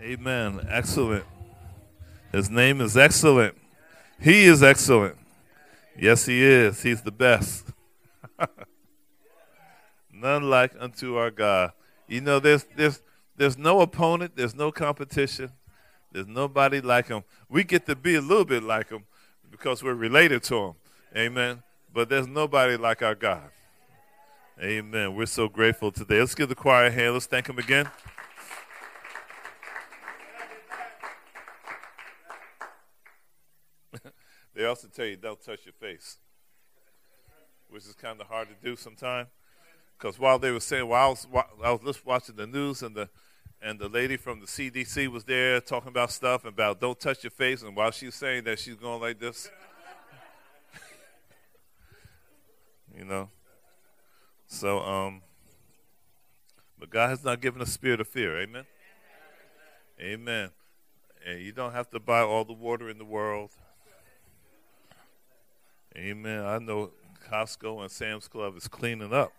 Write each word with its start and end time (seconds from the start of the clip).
Amen. 0.00 0.66
Excellent. 0.70 1.26
His 2.32 2.48
name 2.48 2.80
is 2.80 2.96
excellent. 2.96 3.54
He 4.18 4.44
is 4.44 4.62
excellent. 4.62 5.16
Yes, 5.98 6.24
he 6.24 6.42
is. 6.42 6.82
He's 6.82 7.02
the 7.02 7.10
best. 7.10 7.66
None 10.12 10.48
like 10.48 10.72
unto 10.78 11.16
our 11.16 11.30
God. 11.30 11.72
You 12.08 12.22
know, 12.22 12.38
there's 12.40 12.64
there's 12.76 13.02
there's 13.36 13.58
no 13.58 13.80
opponent, 13.80 14.36
there's 14.36 14.54
no 14.54 14.72
competition, 14.72 15.50
there's 16.12 16.26
nobody 16.26 16.80
like 16.80 17.08
him. 17.08 17.22
We 17.50 17.62
get 17.62 17.84
to 17.86 17.94
be 17.94 18.14
a 18.14 18.22
little 18.22 18.46
bit 18.46 18.62
like 18.62 18.88
him 18.88 19.04
because 19.50 19.82
we're 19.82 19.94
related 19.94 20.42
to 20.44 20.56
him. 20.56 20.74
Amen. 21.14 21.62
But 21.92 22.08
there's 22.08 22.26
nobody 22.26 22.78
like 22.78 23.02
our 23.02 23.14
God. 23.14 23.50
Amen. 24.62 25.14
We're 25.14 25.26
so 25.26 25.48
grateful 25.48 25.92
today. 25.92 26.20
Let's 26.20 26.34
give 26.34 26.48
the 26.48 26.54
choir 26.54 26.86
a 26.86 26.90
hand. 26.90 27.12
Let's 27.14 27.26
thank 27.26 27.48
him 27.48 27.58
again. 27.58 27.90
They 34.60 34.66
also 34.66 34.88
tell 34.88 35.06
you 35.06 35.16
don't 35.16 35.42
touch 35.42 35.64
your 35.64 35.72
face, 35.72 36.18
which 37.70 37.86
is 37.86 37.94
kind 37.94 38.20
of 38.20 38.26
hard 38.26 38.48
to 38.48 38.54
do 38.62 38.76
sometimes. 38.76 39.28
Because 39.98 40.18
while 40.18 40.38
they 40.38 40.50
were 40.50 40.60
saying, 40.60 40.86
while 40.86 41.06
I 41.06 41.08
was, 41.08 41.26
I 41.64 41.70
was 41.70 41.80
just 41.82 42.04
watching 42.04 42.36
the 42.36 42.46
news 42.46 42.82
and 42.82 42.94
the 42.94 43.08
and 43.62 43.78
the 43.78 43.88
lady 43.88 44.18
from 44.18 44.40
the 44.40 44.46
CDC 44.46 45.08
was 45.08 45.24
there 45.24 45.62
talking 45.62 45.88
about 45.88 46.10
stuff 46.10 46.44
about 46.44 46.78
don't 46.78 47.00
touch 47.00 47.24
your 47.24 47.30
face, 47.30 47.62
and 47.62 47.74
while 47.74 47.90
she's 47.90 48.14
saying 48.14 48.44
that, 48.44 48.58
she's 48.58 48.74
going 48.74 49.00
like 49.00 49.18
this. 49.18 49.50
you 52.98 53.06
know. 53.06 53.30
So, 54.46 54.80
um, 54.80 55.22
but 56.78 56.90
God 56.90 57.08
has 57.08 57.24
not 57.24 57.40
given 57.40 57.62
a 57.62 57.66
spirit 57.66 58.02
of 58.02 58.08
fear. 58.08 58.38
Amen. 58.38 58.66
Amen. 59.98 60.50
And 61.26 61.40
you 61.40 61.52
don't 61.52 61.72
have 61.72 61.88
to 61.92 61.98
buy 61.98 62.20
all 62.20 62.44
the 62.44 62.52
water 62.52 62.90
in 62.90 62.98
the 62.98 63.06
world. 63.06 63.52
Amen. 65.96 66.44
I 66.44 66.58
know 66.58 66.90
Costco 67.28 67.82
and 67.82 67.90
Sam's 67.90 68.28
Club 68.28 68.56
is 68.56 68.68
cleaning 68.68 69.12
up, 69.12 69.32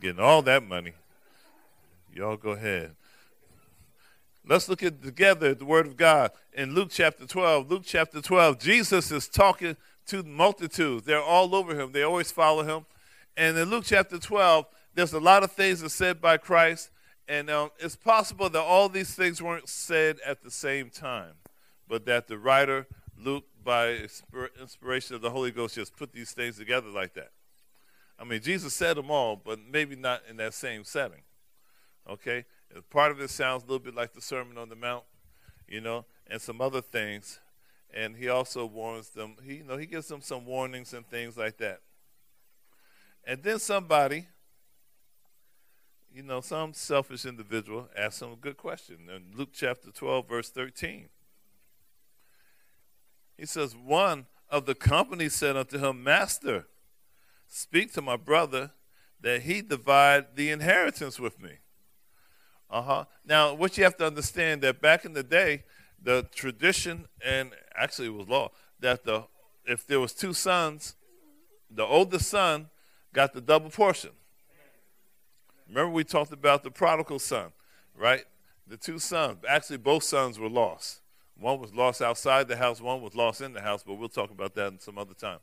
getting 0.00 0.20
all 0.20 0.42
that 0.42 0.62
money. 0.62 0.92
Y'all 2.14 2.36
go 2.36 2.50
ahead. 2.50 2.94
Let's 4.46 4.68
look 4.68 4.82
at 4.82 5.02
together 5.02 5.54
the 5.54 5.64
Word 5.64 5.86
of 5.86 5.96
God 5.96 6.30
in 6.52 6.74
Luke 6.74 6.90
chapter 6.90 7.26
12. 7.26 7.70
Luke 7.70 7.82
chapter 7.84 8.20
12, 8.20 8.58
Jesus 8.58 9.10
is 9.10 9.28
talking 9.28 9.76
to 10.06 10.22
the 10.22 10.28
multitudes. 10.28 11.04
They're 11.04 11.22
all 11.22 11.54
over 11.54 11.78
him, 11.78 11.92
they 11.92 12.02
always 12.02 12.30
follow 12.30 12.62
him. 12.62 12.86
And 13.36 13.56
in 13.58 13.70
Luke 13.70 13.84
chapter 13.86 14.18
12, 14.18 14.66
there's 14.94 15.12
a 15.12 15.20
lot 15.20 15.42
of 15.42 15.52
things 15.52 15.80
that 15.80 15.90
said 15.90 16.20
by 16.20 16.36
Christ, 16.36 16.90
and 17.28 17.50
um, 17.50 17.70
it's 17.78 17.96
possible 17.96 18.48
that 18.48 18.62
all 18.62 18.88
these 18.88 19.14
things 19.14 19.42
weren't 19.42 19.68
said 19.68 20.18
at 20.24 20.42
the 20.42 20.50
same 20.50 20.90
time, 20.90 21.32
but 21.88 22.06
that 22.06 22.28
the 22.28 22.38
writer, 22.38 22.86
Luke, 23.18 23.44
by 23.66 24.08
inspiration 24.60 25.16
of 25.16 25.22
the 25.22 25.30
Holy 25.30 25.50
Ghost, 25.50 25.74
just 25.74 25.96
put 25.96 26.12
these 26.12 26.30
things 26.30 26.56
together 26.56 26.88
like 26.88 27.14
that. 27.14 27.32
I 28.18 28.24
mean, 28.24 28.40
Jesus 28.40 28.72
said 28.72 28.96
them 28.96 29.10
all, 29.10 29.36
but 29.36 29.58
maybe 29.70 29.96
not 29.96 30.22
in 30.30 30.36
that 30.36 30.54
same 30.54 30.84
setting. 30.84 31.22
Okay? 32.08 32.44
Part 32.90 33.10
of 33.10 33.20
it 33.20 33.28
sounds 33.28 33.64
a 33.64 33.66
little 33.66 33.80
bit 33.80 33.94
like 33.94 34.12
the 34.12 34.22
Sermon 34.22 34.56
on 34.56 34.68
the 34.68 34.76
Mount, 34.76 35.02
you 35.68 35.80
know, 35.80 36.06
and 36.28 36.40
some 36.40 36.60
other 36.60 36.80
things. 36.80 37.40
And 37.92 38.16
he 38.16 38.28
also 38.28 38.64
warns 38.64 39.10
them. 39.10 39.34
He, 39.44 39.56
you 39.56 39.64
know, 39.64 39.76
he 39.76 39.86
gives 39.86 40.06
them 40.06 40.20
some 40.20 40.46
warnings 40.46 40.94
and 40.94 41.04
things 41.06 41.36
like 41.36 41.58
that. 41.58 41.80
And 43.24 43.42
then 43.42 43.58
somebody, 43.58 44.28
you 46.14 46.22
know, 46.22 46.40
some 46.40 46.72
selfish 46.72 47.26
individual 47.26 47.88
asked 47.98 48.22
him 48.22 48.32
a 48.32 48.36
good 48.36 48.56
question 48.56 49.08
in 49.12 49.36
Luke 49.36 49.50
chapter 49.52 49.90
12, 49.90 50.28
verse 50.28 50.50
13. 50.50 51.08
He 53.36 53.46
says, 53.46 53.74
One 53.76 54.26
of 54.50 54.66
the 54.66 54.74
company 54.74 55.28
said 55.28 55.56
unto 55.56 55.78
him, 55.78 56.02
Master, 56.02 56.66
speak 57.48 57.92
to 57.94 58.02
my 58.02 58.16
brother 58.16 58.70
that 59.20 59.42
he 59.42 59.62
divide 59.62 60.36
the 60.36 60.50
inheritance 60.50 61.18
with 61.18 61.40
me. 61.40 61.52
Uh 62.70 62.82
huh. 62.82 63.04
Now, 63.24 63.54
what 63.54 63.78
you 63.78 63.84
have 63.84 63.96
to 63.98 64.06
understand 64.06 64.62
that 64.62 64.80
back 64.80 65.04
in 65.04 65.12
the 65.12 65.22
day, 65.22 65.64
the 66.02 66.26
tradition 66.34 67.06
and 67.24 67.52
actually 67.74 68.08
it 68.08 68.14
was 68.14 68.28
law 68.28 68.50
that 68.80 69.04
the 69.04 69.24
if 69.64 69.86
there 69.86 69.98
was 69.98 70.12
two 70.12 70.32
sons, 70.32 70.94
the 71.70 71.84
oldest 71.84 72.28
son 72.28 72.68
got 73.12 73.32
the 73.32 73.40
double 73.40 73.70
portion. 73.70 74.10
Remember 75.68 75.90
we 75.90 76.04
talked 76.04 76.32
about 76.32 76.62
the 76.62 76.70
prodigal 76.70 77.18
son, 77.18 77.50
right? 77.96 78.24
The 78.68 78.76
two 78.76 78.98
sons. 78.98 79.38
Actually, 79.48 79.78
both 79.78 80.04
sons 80.04 80.38
were 80.38 80.48
lost. 80.48 81.00
One 81.38 81.60
was 81.60 81.74
lost 81.74 82.02
outside 82.02 82.48
the 82.48 82.56
house. 82.56 82.80
One 82.80 83.02
was 83.02 83.14
lost 83.14 83.40
in 83.40 83.52
the 83.52 83.60
house. 83.60 83.82
But 83.82 83.94
we'll 83.94 84.08
talk 84.08 84.30
about 84.30 84.54
that 84.54 84.72
in 84.72 84.80
some 84.80 84.98
other 84.98 85.14
time. 85.14 85.38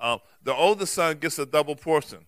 Um, 0.00 0.20
the 0.42 0.54
oldest 0.54 0.94
son 0.94 1.18
gets 1.18 1.38
a 1.38 1.46
double 1.46 1.76
portion, 1.76 2.20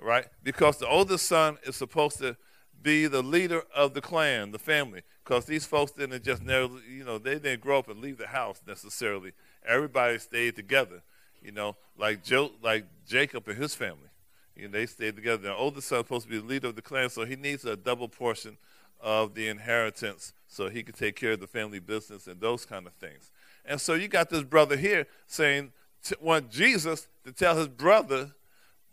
right? 0.00 0.26
Because 0.42 0.78
the 0.78 0.88
oldest 0.88 1.26
son 1.26 1.58
is 1.64 1.76
supposed 1.76 2.18
to 2.18 2.36
be 2.82 3.06
the 3.06 3.22
leader 3.22 3.62
of 3.74 3.94
the 3.94 4.00
clan, 4.00 4.52
the 4.52 4.58
family, 4.58 5.02
because 5.24 5.44
these 5.44 5.64
folks 5.64 5.92
didn't 5.92 6.22
just 6.24 6.42
never, 6.42 6.68
you 6.88 7.04
know, 7.04 7.18
they 7.18 7.34
didn't 7.34 7.60
grow 7.60 7.78
up 7.78 7.88
and 7.88 8.00
leave 8.00 8.18
the 8.18 8.26
house 8.26 8.60
necessarily. 8.66 9.32
Everybody 9.66 10.18
stayed 10.18 10.56
together, 10.56 11.02
you 11.42 11.52
know, 11.52 11.76
like 11.96 12.22
Joe, 12.22 12.50
like 12.62 12.86
Jacob 13.06 13.48
and 13.48 13.58
his 13.58 13.74
family. 13.74 14.08
You 14.54 14.68
know, 14.68 14.72
they 14.72 14.86
stayed 14.86 15.16
together. 15.16 15.44
The 15.44 15.54
oldest 15.54 15.88
son 15.88 15.98
supposed 15.98 16.26
to 16.26 16.30
be 16.30 16.38
the 16.38 16.46
leader 16.46 16.68
of 16.68 16.76
the 16.76 16.82
clan, 16.82 17.10
so 17.10 17.24
he 17.24 17.36
needs 17.36 17.64
a 17.64 17.76
double 17.76 18.08
portion 18.08 18.56
of 19.00 19.34
the 19.34 19.48
inheritance 19.48 20.32
so 20.48 20.68
he 20.68 20.82
could 20.82 20.96
take 20.96 21.16
care 21.16 21.32
of 21.32 21.40
the 21.40 21.46
family 21.46 21.78
business 21.78 22.26
and 22.26 22.40
those 22.40 22.64
kind 22.64 22.86
of 22.86 22.92
things. 22.94 23.30
And 23.64 23.80
so 23.80 23.94
you 23.94 24.08
got 24.08 24.30
this 24.30 24.42
brother 24.42 24.76
here 24.76 25.06
saying, 25.26 25.72
want 26.20 26.50
Jesus 26.50 27.08
to 27.24 27.32
tell 27.32 27.56
his 27.56 27.68
brother 27.68 28.32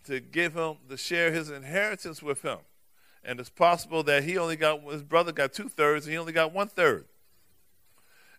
to 0.06 0.20
give 0.20 0.56
him, 0.56 0.78
to 0.90 0.98
share 0.98 1.32
his 1.32 1.50
inheritance 1.50 2.24
with 2.24 2.42
him 2.42 2.58
and 3.26 3.40
it's 3.40 3.50
possible 3.50 4.04
that 4.04 4.24
he 4.24 4.38
only 4.38 4.56
got 4.56 4.82
his 4.92 5.04
brother 5.04 5.32
got 5.32 5.54
two 5.54 5.70
thirds, 5.70 6.06
and 6.06 6.12
he 6.12 6.18
only 6.18 6.34
got 6.34 6.54
one 6.54 6.68
third. 6.68 7.06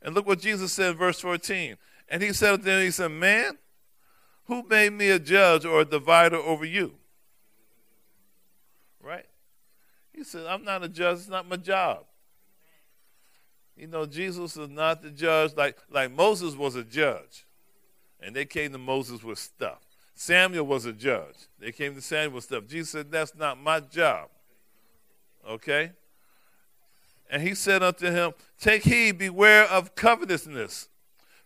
And 0.02 0.14
look 0.14 0.26
what 0.26 0.40
Jesus 0.40 0.72
said 0.72 0.92
in 0.92 0.96
verse 0.96 1.20
14. 1.20 1.76
And 2.10 2.22
he 2.22 2.32
said 2.34 2.56
to 2.56 2.62
them, 2.62 2.82
He 2.82 2.90
said, 2.90 3.08
Man, 3.08 3.56
who 4.44 4.62
made 4.62 4.92
me 4.92 5.08
a 5.08 5.18
judge 5.18 5.64
or 5.64 5.80
a 5.80 5.84
divider 5.86 6.36
over 6.36 6.66
you? 6.66 6.94
Right? 9.02 9.24
He 10.12 10.22
said, 10.22 10.46
I'm 10.46 10.64
not 10.64 10.84
a 10.84 10.88
judge, 10.88 11.18
it's 11.18 11.28
not 11.28 11.48
my 11.48 11.56
job. 11.56 12.04
You 13.76 13.88
know, 13.88 14.06
Jesus 14.06 14.56
is 14.56 14.68
not 14.68 15.02
the 15.02 15.10
judge 15.10 15.52
like, 15.56 15.76
like 15.90 16.12
Moses 16.12 16.54
was 16.54 16.76
a 16.76 16.84
judge. 16.84 17.44
And 18.20 18.34
they 18.34 18.44
came 18.44 18.72
to 18.72 18.78
Moses 18.78 19.22
with 19.22 19.38
stuff. 19.38 19.80
Samuel 20.14 20.66
was 20.66 20.84
a 20.84 20.92
judge. 20.92 21.34
They 21.58 21.72
came 21.72 21.94
to 21.94 22.00
Samuel 22.00 22.36
with 22.36 22.44
stuff. 22.44 22.66
Jesus 22.66 22.90
said, 22.90 23.10
That's 23.10 23.34
not 23.34 23.60
my 23.60 23.80
job. 23.80 24.28
Okay? 25.48 25.90
And 27.28 27.42
he 27.42 27.54
said 27.54 27.82
unto 27.82 28.10
him, 28.10 28.32
Take 28.60 28.84
heed, 28.84 29.18
beware 29.18 29.64
of 29.64 29.94
covetousness, 29.96 30.88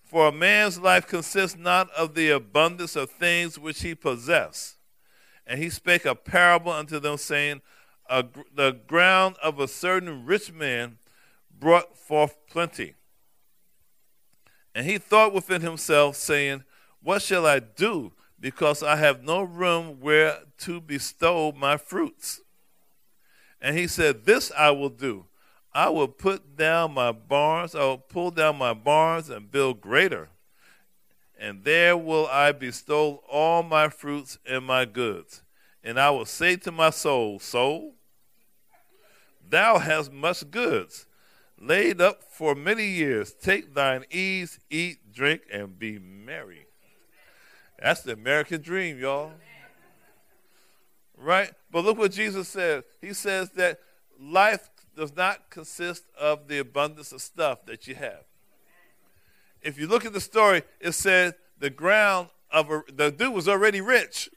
for 0.04 0.28
a 0.28 0.32
man's 0.32 0.78
life 0.78 1.06
consists 1.06 1.56
not 1.58 1.90
of 1.92 2.14
the 2.14 2.30
abundance 2.30 2.94
of 2.94 3.10
things 3.10 3.58
which 3.58 3.80
he 3.82 3.94
possess. 3.94 4.76
And 5.46 5.62
he 5.62 5.70
spake 5.70 6.04
a 6.04 6.14
parable 6.14 6.72
unto 6.72 7.00
them, 7.00 7.16
saying, 7.16 7.62
The 8.08 8.78
ground 8.86 9.36
of 9.42 9.58
a 9.58 9.66
certain 9.66 10.26
rich 10.26 10.52
man 10.52 10.98
brought 11.58 11.96
forth 11.96 12.36
plenty. 12.48 12.94
And 14.74 14.86
he 14.86 14.98
thought 14.98 15.32
within 15.32 15.60
himself, 15.60 16.16
saying, 16.16 16.64
What 17.02 17.22
shall 17.22 17.46
I 17.46 17.58
do? 17.58 18.12
Because 18.38 18.82
I 18.82 18.96
have 18.96 19.24
no 19.24 19.42
room 19.42 19.98
where 20.00 20.38
to 20.58 20.80
bestow 20.80 21.52
my 21.52 21.76
fruits. 21.76 22.40
And 23.60 23.76
he 23.76 23.86
said, 23.86 24.24
This 24.24 24.52
I 24.56 24.70
will 24.70 24.88
do. 24.88 25.26
I 25.72 25.88
will 25.90 26.08
put 26.08 26.56
down 26.56 26.94
my 26.94 27.12
barns, 27.12 27.74
I 27.74 27.80
will 27.80 27.98
pull 27.98 28.30
down 28.30 28.56
my 28.56 28.74
barns 28.74 29.30
and 29.30 29.50
build 29.50 29.80
greater. 29.80 30.28
And 31.38 31.62
there 31.62 31.96
will 31.96 32.26
I 32.26 32.52
bestow 32.52 33.22
all 33.28 33.62
my 33.62 33.88
fruits 33.88 34.38
and 34.44 34.64
my 34.64 34.84
goods. 34.84 35.42
And 35.84 35.98
I 35.98 36.10
will 36.10 36.24
say 36.24 36.56
to 36.56 36.72
my 36.72 36.90
soul, 36.90 37.38
Soul, 37.38 37.94
thou 39.48 39.78
hast 39.78 40.12
much 40.12 40.50
goods 40.50 41.06
laid 41.60 42.00
up 42.00 42.22
for 42.22 42.54
many 42.54 42.86
years. 42.86 43.32
Take 43.32 43.74
thine 43.74 44.04
ease, 44.10 44.60
eat, 44.70 45.12
drink, 45.12 45.42
and 45.52 45.78
be 45.78 45.98
merry. 45.98 46.66
That's 47.80 48.02
the 48.02 48.12
American 48.12 48.60
dream, 48.60 48.98
y'all 48.98 49.32
right? 51.20 51.52
But 51.70 51.84
look 51.84 51.98
what 51.98 52.12
Jesus 52.12 52.48
says. 52.48 52.84
He 53.00 53.12
says 53.12 53.50
that 53.50 53.80
life 54.18 54.70
does 54.96 55.14
not 55.14 55.50
consist 55.50 56.04
of 56.18 56.48
the 56.48 56.58
abundance 56.58 57.12
of 57.12 57.20
stuff 57.20 57.66
that 57.66 57.86
you 57.86 57.94
have. 57.94 58.24
If 59.62 59.78
you 59.78 59.86
look 59.86 60.04
at 60.04 60.12
the 60.12 60.20
story, 60.20 60.62
it 60.80 60.92
says 60.92 61.34
the 61.58 61.70
ground 61.70 62.28
of 62.50 62.70
a, 62.70 62.82
the 62.92 63.10
dude 63.10 63.34
was 63.34 63.48
already 63.48 63.80
rich, 63.80 64.30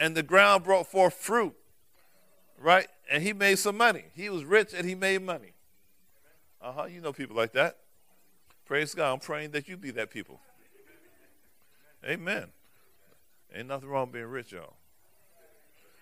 and 0.00 0.16
the 0.16 0.22
ground 0.22 0.64
brought 0.64 0.86
forth 0.86 1.14
fruit, 1.14 1.54
right? 2.64 2.88
And 3.10 3.22
he 3.22 3.32
made 3.32 3.58
some 3.58 3.76
money. 3.76 4.06
He 4.14 4.30
was 4.30 4.44
rich 4.44 4.72
and 4.74 4.88
he 4.88 4.94
made 4.94 5.22
money. 5.22 5.52
Uh 6.60 6.72
huh. 6.72 6.84
You 6.86 7.00
know 7.00 7.12
people 7.12 7.36
like 7.36 7.52
that. 7.52 7.76
Praise 8.64 8.94
God. 8.94 9.12
I'm 9.12 9.20
praying 9.20 9.50
that 9.50 9.68
you 9.68 9.76
be 9.76 9.90
that 9.92 10.10
people. 10.10 10.40
Amen. 12.04 12.46
Ain't 13.54 13.68
nothing 13.68 13.88
wrong 13.88 14.10
being 14.10 14.24
rich, 14.24 14.52
y'all. 14.52 14.74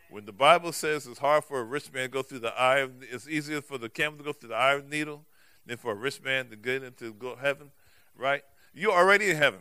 When 0.08 0.24
the 0.24 0.32
Bible 0.32 0.72
says 0.72 1.06
it's 1.06 1.18
hard 1.18 1.44
for 1.44 1.60
a 1.60 1.64
rich 1.64 1.92
man 1.92 2.04
to 2.04 2.08
go 2.08 2.22
through 2.22 2.40
the 2.40 2.54
eye 2.58 2.78
of, 2.78 2.92
it's 3.02 3.28
easier 3.28 3.60
for 3.60 3.78
the 3.78 3.88
camel 3.88 4.18
to 4.18 4.24
go 4.24 4.32
through 4.32 4.50
the 4.50 4.54
eye 4.54 4.74
of 4.74 4.88
the 4.88 4.96
needle 4.96 5.24
than 5.66 5.78
for 5.78 5.92
a 5.92 5.94
rich 5.94 6.22
man 6.22 6.48
to 6.50 6.56
get 6.56 6.82
into 6.82 7.12
go 7.14 7.34
heaven, 7.34 7.70
right? 8.16 8.42
You're 8.74 8.92
already 8.92 9.30
in 9.30 9.36
heaven. 9.36 9.60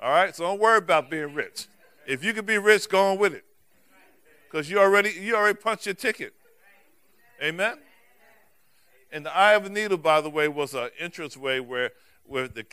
All 0.00 0.10
right, 0.10 0.34
so 0.34 0.44
don't 0.44 0.60
worry 0.60 0.78
about 0.78 1.10
being 1.10 1.34
rich. 1.34 1.66
If 2.06 2.22
you 2.22 2.32
can 2.32 2.44
be 2.44 2.58
rich, 2.58 2.88
go 2.88 3.12
on 3.12 3.18
with 3.18 3.34
it, 3.34 3.44
because 4.54 4.70
you 4.70 4.78
already 4.78 5.10
you 5.10 5.34
already 5.34 5.58
punched 5.58 5.84
your 5.84 5.96
ticket. 5.96 6.32
Amen. 7.42 7.76
And 9.10 9.26
the 9.26 9.36
eye 9.36 9.54
of 9.54 9.64
the 9.64 9.70
needle, 9.70 9.98
by 9.98 10.20
the 10.20 10.30
way, 10.30 10.46
was 10.46 10.74
an 10.74 10.90
entrance 10.96 11.36
way 11.36 11.58
where 11.58 11.90
where 12.22 12.46
the 12.46 12.64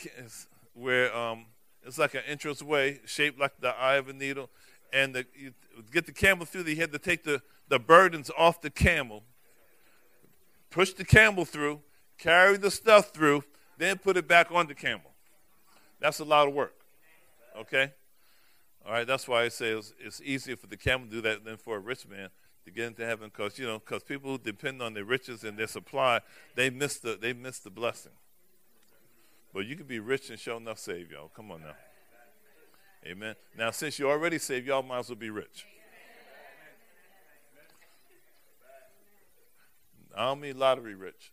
where 0.75 1.15
um 1.15 1.47
it's 1.83 1.97
like 1.97 2.13
an 2.13 2.21
entrance 2.27 2.61
way 2.61 2.99
shaped 3.07 3.39
like 3.39 3.59
the 3.59 3.69
eye 3.69 3.95
of 3.95 4.09
a 4.09 4.13
needle, 4.13 4.51
and 4.93 5.15
the, 5.15 5.25
you 5.35 5.53
get 5.91 6.05
the 6.05 6.11
camel 6.11 6.45
through. 6.45 6.65
You 6.65 6.75
had 6.75 6.91
to 6.91 6.99
take 6.99 7.23
the 7.23 7.41
the 7.67 7.79
burdens 7.79 8.29
off 8.37 8.61
the 8.61 8.69
camel, 8.69 9.23
push 10.69 10.93
the 10.93 11.05
camel 11.05 11.45
through, 11.45 11.81
carry 12.19 12.57
the 12.57 12.69
stuff 12.69 13.09
through, 13.09 13.43
then 13.79 13.97
put 13.97 14.17
it 14.17 14.27
back 14.27 14.51
on 14.51 14.67
the 14.67 14.75
camel. 14.75 15.09
That's 15.99 16.19
a 16.19 16.25
lot 16.25 16.47
of 16.47 16.53
work. 16.53 16.75
Okay? 17.57 17.91
All 18.85 18.93
right, 18.93 19.05
that's 19.05 19.27
why 19.27 19.43
I 19.43 19.49
say 19.49 19.69
it's, 19.71 19.93
it's 19.99 20.21
easier 20.21 20.55
for 20.55 20.67
the 20.67 20.77
camel 20.77 21.07
to 21.07 21.11
do 21.11 21.21
that 21.21 21.45
than 21.45 21.57
for 21.57 21.77
a 21.77 21.79
rich 21.79 22.07
man 22.07 22.29
to 22.65 22.71
get 22.71 22.87
into 22.87 23.05
heaven 23.05 23.29
because, 23.29 23.57
you 23.59 23.65
know, 23.65 23.79
because 23.79 24.03
people 24.03 24.31
who 24.31 24.37
depend 24.37 24.81
on 24.81 24.93
their 24.93 25.03
riches 25.05 25.43
and 25.43 25.57
their 25.57 25.67
supply, 25.67 26.19
they 26.55 26.69
miss 26.69 26.97
the, 26.97 27.17
they 27.19 27.33
miss 27.33 27.59
the 27.59 27.69
blessing. 27.69 28.11
But 29.53 29.65
you 29.65 29.75
can 29.75 29.85
be 29.85 29.99
rich 29.99 30.29
and 30.29 30.39
show 30.39 30.57
enough 30.57 30.79
save, 30.79 31.11
y'all. 31.11 31.29
Come 31.35 31.51
on 31.51 31.61
now. 31.61 31.75
Amen. 33.05 33.35
Now, 33.57 33.71
since 33.71 33.97
you're 33.97 34.11
already 34.11 34.37
saved, 34.37 34.67
y'all 34.67 34.83
might 34.83 34.99
as 34.99 35.09
well 35.09 35.15
be 35.15 35.29
rich. 35.29 35.65
I 40.15 40.25
don't 40.25 40.41
mean 40.41 40.57
lottery 40.57 40.95
rich. 40.95 41.31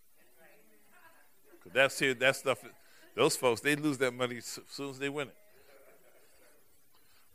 Because 1.53 1.73
that's 1.73 1.99
here, 1.99 2.15
that 2.15 2.37
stuff, 2.37 2.65
those 3.15 3.37
folks, 3.37 3.61
they 3.61 3.77
lose 3.77 3.99
that 3.99 4.15
money 4.15 4.39
as 4.39 4.59
soon 4.69 4.91
as 4.91 4.99
they 4.99 5.09
win 5.09 5.29
it. 5.29 5.35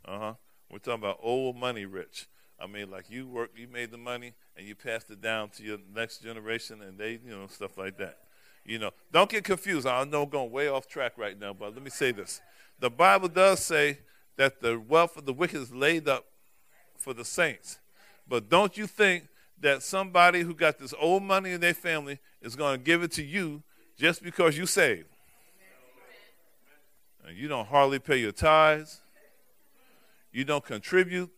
Uh 0.06 0.18
huh. 0.18 0.34
We're 0.70 0.78
talking 0.78 1.00
about 1.00 1.18
old 1.22 1.56
money 1.56 1.86
rich. 1.86 2.26
I 2.60 2.66
mean, 2.66 2.90
like 2.90 3.10
you 3.10 3.26
work, 3.26 3.50
you 3.56 3.68
made 3.68 3.90
the 3.90 3.98
money, 3.98 4.32
and 4.56 4.66
you 4.66 4.74
passed 4.74 5.10
it 5.10 5.20
down 5.20 5.50
to 5.50 5.62
your 5.62 5.78
next 5.94 6.22
generation, 6.22 6.82
and 6.82 6.98
they, 6.98 7.12
you 7.24 7.30
know, 7.30 7.46
stuff 7.48 7.76
like 7.76 7.98
that. 7.98 8.18
You 8.64 8.78
know, 8.78 8.90
don't 9.12 9.28
get 9.28 9.44
confused. 9.44 9.86
I 9.86 10.04
know 10.04 10.22
I'm 10.22 10.28
going 10.28 10.50
way 10.50 10.68
off 10.68 10.86
track 10.86 11.12
right 11.16 11.38
now, 11.38 11.52
but 11.52 11.74
let 11.74 11.82
me 11.82 11.90
say 11.90 12.12
this: 12.12 12.40
the 12.78 12.90
Bible 12.90 13.28
does 13.28 13.60
say 13.60 13.98
that 14.36 14.60
the 14.60 14.78
wealth 14.78 15.16
of 15.16 15.26
the 15.26 15.32
wicked 15.32 15.60
is 15.60 15.72
laid 15.72 16.08
up 16.08 16.24
for 16.96 17.12
the 17.12 17.24
saints, 17.24 17.78
but 18.28 18.48
don't 18.48 18.76
you 18.76 18.86
think 18.86 19.28
that 19.60 19.82
somebody 19.82 20.40
who 20.40 20.54
got 20.54 20.78
this 20.78 20.94
old 20.98 21.22
money 21.22 21.52
in 21.52 21.60
their 21.60 21.74
family 21.74 22.18
is 22.42 22.56
going 22.56 22.78
to 22.78 22.84
give 22.84 23.02
it 23.02 23.12
to 23.12 23.22
you 23.22 23.62
just 23.96 24.22
because 24.22 24.56
you 24.56 24.66
saved? 24.66 25.08
And 27.26 27.36
you 27.36 27.48
don't 27.48 27.66
hardly 27.66 27.98
pay 27.98 28.18
your 28.18 28.32
tithes 28.32 29.00
you 30.34 30.44
don't 30.44 30.64
contribute, 30.64 31.30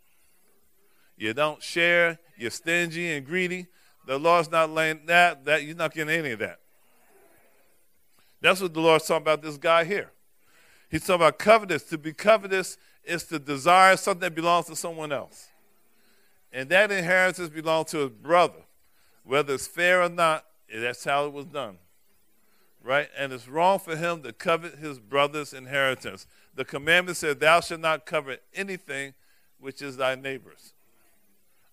you 1.18 1.34
don't 1.34 1.62
share, 1.62 2.18
you're 2.36 2.50
stingy 2.50 3.12
and 3.12 3.26
greedy, 3.26 3.66
the 4.06 4.18
Lord's 4.18 4.50
not 4.50 4.70
laying 4.70 5.04
that, 5.06 5.44
that 5.44 5.64
you're 5.64 5.76
not 5.76 5.92
getting 5.92 6.14
any 6.14 6.30
of 6.30 6.38
that. 6.38 6.60
That's 8.40 8.60
what 8.60 8.72
the 8.72 8.80
Lord's 8.80 9.06
talking 9.06 9.22
about 9.22 9.42
this 9.42 9.58
guy 9.58 9.84
here. 9.84 10.12
He's 10.90 11.02
talking 11.02 11.16
about 11.16 11.38
covetous. 11.38 11.82
To 11.84 11.98
be 11.98 12.12
covetous 12.12 12.78
is 13.04 13.24
to 13.24 13.38
desire 13.38 13.96
something 13.96 14.20
that 14.20 14.34
belongs 14.34 14.66
to 14.66 14.76
someone 14.76 15.12
else. 15.12 15.48
And 16.52 16.68
that 16.70 16.90
inheritance 16.90 17.50
belongs 17.50 17.90
to 17.90 17.98
his 17.98 18.10
brother. 18.10 18.62
Whether 19.24 19.54
it's 19.54 19.66
fair 19.66 20.02
or 20.02 20.08
not, 20.08 20.44
that's 20.72 21.04
how 21.04 21.26
it 21.26 21.32
was 21.32 21.46
done. 21.46 21.78
Right? 22.86 23.08
And 23.18 23.32
it's 23.32 23.48
wrong 23.48 23.80
for 23.80 23.96
him 23.96 24.22
to 24.22 24.32
covet 24.32 24.76
his 24.76 25.00
brother's 25.00 25.52
inheritance 25.52 26.26
the 26.56 26.64
commandment 26.64 27.18
says, 27.18 27.36
Thou 27.36 27.60
shalt 27.60 27.80
not 27.80 28.06
covet 28.06 28.42
anything 28.54 29.14
which 29.60 29.82
is 29.82 29.98
thy 29.98 30.14
neighbor's. 30.14 30.72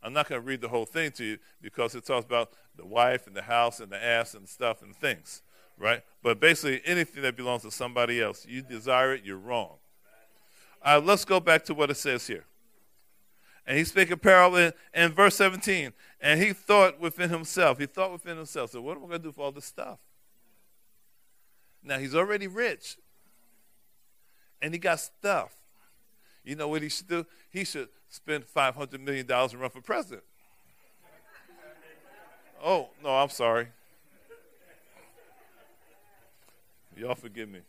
I'm 0.03 0.11
not 0.11 0.27
going 0.27 0.41
to 0.41 0.45
read 0.45 0.59
the 0.59 0.67
whole 0.67 0.85
thing 0.85 1.11
to 1.11 1.23
you 1.23 1.37
because 1.61 1.95
it 1.95 2.05
talks 2.05 2.25
about 2.25 2.51
the 2.75 2.85
wife 2.85 3.25
and 3.25 3.35
the 3.35 3.41
house 3.41 3.79
and 3.79 3.89
the 3.89 4.03
ass 4.03 4.33
and 4.33 4.47
stuff 4.47 4.81
and 4.81 4.93
things, 4.93 5.41
right? 5.77 6.01
But 6.21 6.41
basically, 6.41 6.81
anything 6.85 7.23
that 7.23 7.37
belongs 7.37 7.61
to 7.61 7.71
somebody 7.71 8.21
else, 8.21 8.45
you 8.45 8.61
desire 8.61 9.13
it, 9.13 9.23
you're 9.23 9.37
wrong. 9.37 9.77
All 10.83 10.99
right, 10.99 11.05
let's 11.05 11.23
go 11.23 11.39
back 11.39 11.63
to 11.65 11.73
what 11.73 11.89
it 11.89 11.95
says 11.95 12.27
here. 12.27 12.43
And 13.65 13.77
he 13.77 13.85
spake 13.85 14.11
a 14.11 14.17
parable 14.17 14.57
in, 14.57 14.73
in 14.93 15.13
verse 15.13 15.37
17. 15.37 15.93
And 16.19 16.41
he 16.41 16.51
thought 16.51 16.99
within 16.99 17.29
himself, 17.29 17.79
he 17.79 17.85
thought 17.85 18.11
within 18.11 18.35
himself, 18.35 18.71
so 18.71 18.81
what 18.81 18.97
am 18.97 19.05
I 19.05 19.07
going 19.07 19.21
to 19.21 19.27
do 19.29 19.31
for 19.31 19.45
all 19.45 19.51
this 19.53 19.63
stuff? 19.63 19.99
Now, 21.83 21.99
he's 21.99 22.15
already 22.15 22.47
rich 22.47 22.97
and 24.63 24.73
he 24.73 24.79
got 24.79 24.99
stuff. 24.99 25.53
You 26.43 26.55
know 26.55 26.69
what 26.69 26.81
he 26.81 26.89
should 26.89 27.07
do? 27.07 27.25
He 27.49 27.65
should 27.65 27.89
spend 28.09 28.45
$500 28.45 28.99
million 28.99 29.29
and 29.29 29.53
run 29.55 29.69
for 29.69 29.81
president. 29.81 30.23
Oh, 32.63 32.89
no, 33.03 33.09
I'm 33.09 33.29
sorry. 33.29 33.67
Y'all 36.95 37.15
forgive 37.15 37.49
me. 37.49 37.59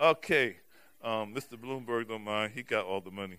Okay, 0.00 0.56
um, 1.02 1.34
Mr. 1.34 1.56
Bloomberg 1.56 2.08
don't 2.08 2.24
mind. 2.24 2.52
He 2.54 2.62
got 2.62 2.84
all 2.84 3.00
the 3.00 3.10
money. 3.10 3.38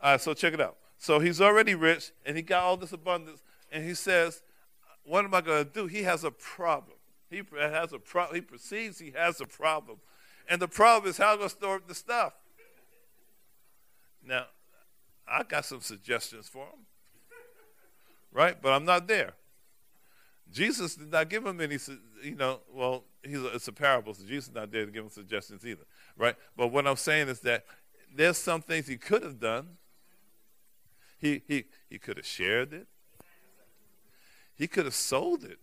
All 0.00 0.12
right, 0.12 0.20
so 0.20 0.32
check 0.32 0.54
it 0.54 0.60
out. 0.60 0.76
So 0.98 1.18
he's 1.18 1.40
already 1.40 1.74
rich, 1.74 2.12
and 2.24 2.36
he 2.36 2.42
got 2.42 2.62
all 2.62 2.76
this 2.76 2.92
abundance, 2.92 3.42
and 3.70 3.84
he 3.84 3.94
says, 3.94 4.42
what 5.04 5.24
am 5.24 5.34
I 5.34 5.40
going 5.40 5.64
to 5.64 5.70
do? 5.70 5.86
He 5.86 6.02
has 6.02 6.24
a 6.24 6.30
problem. 6.30 6.96
He 7.30 7.42
has 7.58 7.92
a 7.92 7.98
pro- 7.98 8.32
he 8.32 8.40
perceives 8.40 8.98
he 8.98 9.12
has 9.16 9.40
a 9.40 9.46
problem. 9.46 9.98
And 10.48 10.60
the 10.60 10.68
problem 10.68 11.10
is 11.10 11.16
how 11.16 11.32
I'm 11.32 11.38
going 11.38 11.48
to 11.48 11.54
store 11.54 11.80
the 11.86 11.94
stuff. 11.94 12.34
Now, 14.26 14.46
I 15.26 15.42
got 15.42 15.64
some 15.64 15.80
suggestions 15.80 16.48
for 16.48 16.64
him. 16.64 16.86
Right? 18.32 18.60
But 18.60 18.72
I'm 18.72 18.84
not 18.84 19.06
there. 19.06 19.34
Jesus 20.50 20.96
did 20.96 21.10
not 21.10 21.28
give 21.28 21.46
him 21.46 21.60
any, 21.60 21.78
you 22.22 22.34
know, 22.34 22.60
well, 22.72 23.04
a, 23.24 23.46
it's 23.54 23.68
a 23.68 23.72
parable, 23.72 24.14
so 24.14 24.24
Jesus 24.24 24.48
is 24.48 24.54
not 24.54 24.70
there 24.70 24.84
to 24.84 24.92
give 24.92 25.04
him 25.04 25.10
suggestions 25.10 25.66
either. 25.66 25.84
Right? 26.16 26.36
But 26.56 26.68
what 26.68 26.86
I'm 26.86 26.96
saying 26.96 27.28
is 27.28 27.40
that 27.40 27.64
there's 28.14 28.36
some 28.36 28.60
things 28.60 28.86
he 28.86 28.96
could 28.96 29.22
have 29.22 29.40
done. 29.40 29.78
He, 31.18 31.42
he, 31.48 31.64
he 31.88 31.98
could 31.98 32.18
have 32.18 32.26
shared 32.26 32.72
it. 32.72 32.86
He 34.56 34.66
could 34.66 34.84
have 34.84 34.94
sold 34.94 35.44
it. 35.44 35.58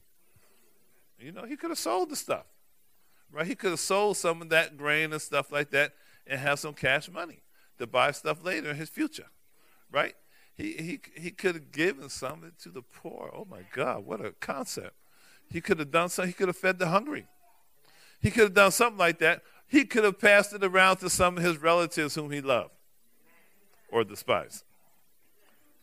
You 1.20 1.32
know, 1.32 1.44
he 1.44 1.56
could 1.56 1.70
have 1.70 1.80
sold 1.80 2.10
the 2.10 2.16
stuff, 2.16 2.46
right? 3.32 3.46
He 3.46 3.56
could 3.56 3.72
have 3.72 3.80
sold 3.80 4.18
some 4.18 4.42
of 4.42 4.50
that 4.50 4.78
grain 4.78 5.14
and 5.14 5.22
stuff 5.22 5.52
like 5.52 5.70
that 5.72 5.94
and 6.26 6.40
have 6.40 6.60
some 6.60 6.74
cash 6.74 7.10
money 7.10 7.44
to 7.78 7.86
buy 7.88 8.12
stuff 8.12 8.44
later 8.44 8.72
in 8.72 8.76
his 8.76 8.90
future, 8.90 9.28
right? 9.92 10.16
He, 10.56 10.74
he, 10.74 11.00
he 11.16 11.32
could 11.32 11.56
have 11.56 11.72
given 11.72 12.10
some 12.10 12.40
of 12.40 12.44
it 12.46 12.60
to 12.64 12.70
the 12.70 12.82
poor. 12.82 13.32
Oh 13.34 13.46
my 13.50 13.62
God, 13.74 14.06
what 14.06 14.24
a 14.24 14.32
concept. 14.32 14.96
He 15.50 15.62
could 15.62 15.80
have 15.80 15.92
done 15.92 16.10
something. 16.10 16.30
He 16.30 16.34
could 16.34 16.48
have 16.48 16.58
fed 16.58 16.80
the 16.80 16.88
hungry. 16.88 17.28
He 18.20 18.32
could 18.32 18.44
have 18.44 18.54
done 18.54 18.72
something 18.72 18.98
like 18.98 19.20
that. 19.20 19.42
He 19.68 19.86
could 19.86 20.04
have 20.04 20.20
passed 20.20 20.54
it 20.54 20.64
around 20.64 20.98
to 20.98 21.10
some 21.10 21.38
of 21.38 21.44
his 21.44 21.58
relatives 21.58 22.16
whom 22.16 22.32
he 22.32 22.42
loved 22.42 22.72
or 23.92 24.04
despised. 24.04 24.64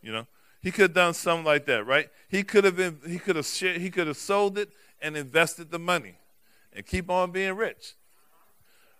You 0.02 0.12
know, 0.12 0.26
he 0.60 0.70
could 0.70 0.82
have 0.82 0.94
done 0.94 1.14
something 1.14 1.44
like 1.44 1.66
that, 1.66 1.86
right? 1.86 2.08
He 2.28 2.42
could 2.42 2.64
have 2.64 2.76
been, 2.76 2.98
he 3.06 3.18
could 3.18 3.36
have 3.36 3.46
shared, 3.46 3.80
he 3.80 3.90
could 3.90 4.06
have 4.06 4.16
sold 4.16 4.58
it 4.58 4.70
and 5.00 5.16
invested 5.16 5.70
the 5.70 5.78
money 5.78 6.16
and 6.72 6.84
keep 6.84 7.08
on 7.10 7.30
being 7.30 7.54
rich. 7.54 7.94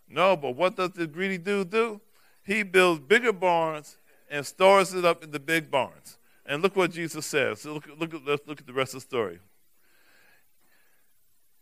No, 0.09 0.37
but 0.37 0.57
what 0.57 0.77
does 0.77 0.93
the 0.93 1.07
greedy 1.07 1.39
dude 1.39 1.71
do? 1.71 2.01
He 2.45 2.63
builds 2.63 3.01
bigger 3.01 3.33
barns 3.33 3.99
and 4.31 4.47
stores 4.47 4.95
it 4.95 5.05
up 5.05 5.23
in 5.23 5.31
the 5.31 5.41
big 5.41 5.71
barns. 5.71 6.17
And 6.47 6.63
look 6.63 6.77
what 6.77 6.93
Jesus 6.93 7.27
says. 7.27 7.61
So 7.61 7.75
look, 7.75 7.89
look, 7.99 8.15
let's 8.27 8.47
look 8.47 8.61
at 8.61 8.67
the 8.67 8.73
rest 8.73 8.95
of 8.95 9.01
the 9.01 9.07
story. 9.07 9.39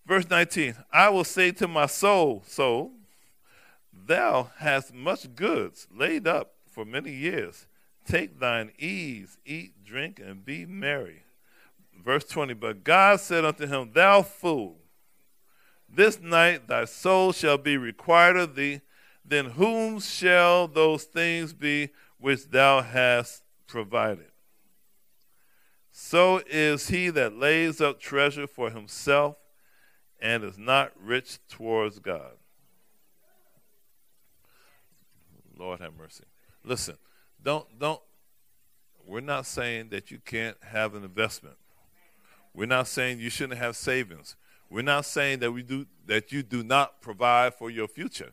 Verse 0.06 0.28
19 0.30 0.76
I 0.92 1.08
will 1.08 1.24
say 1.24 1.50
to 1.52 1.66
my 1.66 1.86
soul, 1.86 2.44
Soul, 2.46 2.92
thou 3.92 4.50
hast 4.58 4.94
much 4.94 5.34
goods 5.34 5.88
laid 5.92 6.28
up 6.28 6.52
for 6.70 6.84
many 6.84 7.10
years. 7.10 7.66
Take 8.06 8.38
thine 8.38 8.72
ease, 8.78 9.36
eat, 9.44 9.84
drink, 9.84 10.20
and 10.24 10.44
be 10.44 10.64
merry. 10.64 11.24
Verse 12.04 12.24
20 12.24 12.54
But 12.54 12.84
God 12.84 13.20
said 13.20 13.44
unto 13.44 13.66
him, 13.66 13.90
Thou 13.92 14.22
fool, 14.22 14.78
this 15.88 16.20
night 16.20 16.68
thy 16.68 16.84
soul 16.84 17.32
shall 17.32 17.58
be 17.58 17.76
required 17.76 18.36
of 18.36 18.54
thee. 18.54 18.80
Then 19.24 19.46
whom 19.46 19.98
shall 19.98 20.68
those 20.68 21.04
things 21.04 21.52
be 21.52 21.90
which 22.18 22.48
thou 22.48 22.80
hast 22.80 23.42
provided? 23.66 24.30
So 25.90 26.42
is 26.46 26.88
he 26.88 27.10
that 27.10 27.36
lays 27.36 27.80
up 27.80 27.98
treasure 27.98 28.46
for 28.46 28.70
himself 28.70 29.36
and 30.20 30.44
is 30.44 30.58
not 30.58 30.92
rich 31.00 31.38
towards 31.48 31.98
God. 31.98 32.32
Lord 35.58 35.80
have 35.80 35.96
mercy. 35.96 36.24
Listen, 36.64 36.96
don't 37.46 37.78
don't 37.78 38.00
we're 39.06 39.20
not 39.20 39.46
saying 39.46 39.90
that 39.90 40.10
you 40.10 40.18
can't 40.18 40.56
have 40.64 40.96
an 40.96 41.04
investment. 41.04 41.54
We're 42.52 42.66
not 42.66 42.88
saying 42.88 43.20
you 43.20 43.30
shouldn't 43.30 43.60
have 43.60 43.76
savings. 43.76 44.34
We're 44.68 44.82
not 44.82 45.04
saying 45.04 45.38
that 45.38 45.52
we 45.52 45.62
do 45.62 45.86
that 46.06 46.32
you 46.32 46.42
do 46.42 46.64
not 46.64 47.00
provide 47.00 47.54
for 47.54 47.70
your 47.70 47.86
future 47.86 48.32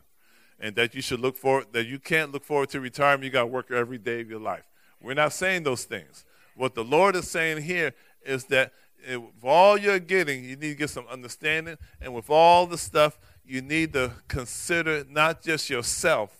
and 0.58 0.74
that 0.74 0.96
you 0.96 1.00
should 1.00 1.20
look 1.20 1.36
for 1.36 1.64
that 1.70 1.86
you 1.86 2.00
can't 2.00 2.32
look 2.32 2.44
forward 2.44 2.70
to 2.70 2.80
retirement, 2.80 3.22
you 3.22 3.30
got 3.30 3.42
to 3.42 3.46
work 3.46 3.70
every 3.70 3.98
day 3.98 4.20
of 4.20 4.28
your 4.28 4.40
life. 4.40 4.64
We're 5.00 5.14
not 5.14 5.32
saying 5.32 5.62
those 5.62 5.84
things. 5.84 6.24
What 6.56 6.74
the 6.74 6.84
Lord 6.84 7.14
is 7.14 7.30
saying 7.30 7.62
here 7.62 7.94
is 8.26 8.46
that 8.46 8.72
with 9.06 9.44
all 9.44 9.78
you're 9.78 10.00
getting, 10.00 10.42
you 10.42 10.56
need 10.56 10.70
to 10.70 10.74
get 10.74 10.90
some 10.90 11.06
understanding, 11.08 11.76
and 12.00 12.14
with 12.14 12.30
all 12.30 12.66
the 12.66 12.78
stuff, 12.78 13.18
you 13.44 13.62
need 13.62 13.92
to 13.92 14.10
consider 14.26 15.04
not 15.08 15.42
just 15.42 15.70
yourself, 15.70 16.30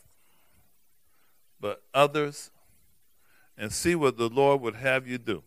but 1.60 1.82
others, 1.92 2.50
and 3.56 3.72
see 3.72 3.94
what 3.94 4.16
the 4.16 4.28
Lord 4.28 4.60
would 4.60 4.76
have 4.76 5.06
you 5.06 5.18
do. 5.18 5.42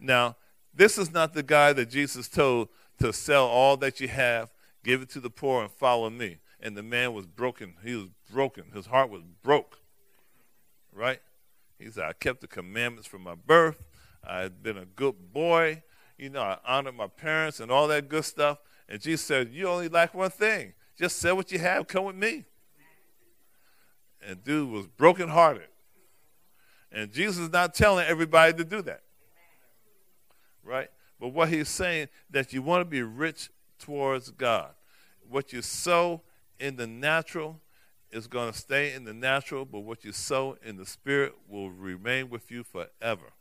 Now, 0.00 0.36
this 0.74 0.98
is 0.98 1.12
not 1.12 1.34
the 1.34 1.42
guy 1.42 1.72
that 1.72 1.90
Jesus 1.90 2.28
told 2.28 2.68
to 3.00 3.12
sell 3.12 3.46
all 3.46 3.76
that 3.78 4.00
you 4.00 4.08
have, 4.08 4.50
give 4.84 5.02
it 5.02 5.10
to 5.10 5.20
the 5.20 5.30
poor, 5.30 5.62
and 5.62 5.70
follow 5.70 6.10
me. 6.10 6.38
And 6.60 6.76
the 6.76 6.82
man 6.82 7.12
was 7.12 7.26
broken. 7.26 7.74
He 7.84 7.94
was 7.94 8.08
broken. 8.30 8.72
His 8.74 8.86
heart 8.86 9.10
was 9.10 9.22
broke. 9.42 9.78
Right? 10.92 11.20
He 11.78 11.90
said, 11.90 12.04
I 12.04 12.12
kept 12.12 12.40
the 12.40 12.48
commandments 12.48 13.06
from 13.06 13.22
my 13.22 13.34
birth. 13.34 13.84
I 14.24 14.40
had 14.40 14.62
been 14.62 14.76
a 14.76 14.84
good 14.84 15.32
boy. 15.32 15.82
You 16.16 16.30
know, 16.30 16.42
I 16.42 16.58
honored 16.66 16.96
my 16.96 17.06
parents 17.06 17.60
and 17.60 17.70
all 17.70 17.86
that 17.88 18.08
good 18.08 18.24
stuff. 18.24 18.58
And 18.88 19.00
Jesus 19.00 19.24
said, 19.24 19.50
You 19.52 19.68
only 19.68 19.88
lack 19.88 20.14
one 20.14 20.30
thing. 20.30 20.72
Just 20.98 21.18
sell 21.18 21.36
what 21.36 21.52
you 21.52 21.60
have, 21.60 21.86
come 21.86 22.04
with 22.04 22.16
me. 22.16 22.44
And 24.26 24.42
dude 24.42 24.68
was 24.68 24.88
brokenhearted. 24.88 25.68
And 26.90 27.12
Jesus 27.12 27.38
is 27.38 27.50
not 27.50 27.74
telling 27.74 28.06
everybody 28.06 28.52
to 28.54 28.64
do 28.64 28.82
that. 28.82 29.02
Right? 30.64 30.88
But 31.20 31.28
what 31.28 31.48
he's 31.48 31.68
saying 31.68 32.08
that 32.30 32.52
you 32.52 32.62
want 32.62 32.82
to 32.82 32.84
be 32.84 33.02
rich 33.02 33.50
towards 33.78 34.30
God. 34.30 34.70
What 35.28 35.52
you 35.52 35.62
sow 35.62 36.22
in 36.58 36.76
the 36.76 36.86
natural 36.86 37.60
is 38.10 38.26
going 38.26 38.52
to 38.52 38.58
stay 38.58 38.94
in 38.94 39.04
the 39.04 39.12
natural, 39.12 39.64
but 39.64 39.80
what 39.80 40.04
you 40.04 40.12
sow 40.12 40.56
in 40.64 40.76
the 40.76 40.86
spirit 40.86 41.34
will 41.48 41.70
remain 41.70 42.30
with 42.30 42.50
you 42.50 42.62
forever. 42.62 43.32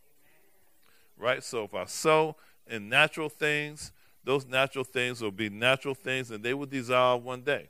Right? 1.17 1.43
So 1.43 1.63
if 1.63 1.73
I 1.73 1.85
sow 1.85 2.35
in 2.67 2.89
natural 2.89 3.29
things, 3.29 3.91
those 4.23 4.45
natural 4.45 4.83
things 4.83 5.21
will 5.21 5.31
be 5.31 5.49
natural 5.49 5.95
things 5.95 6.31
and 6.31 6.43
they 6.43 6.53
will 6.53 6.65
dissolve 6.65 7.23
one 7.23 7.41
day. 7.41 7.69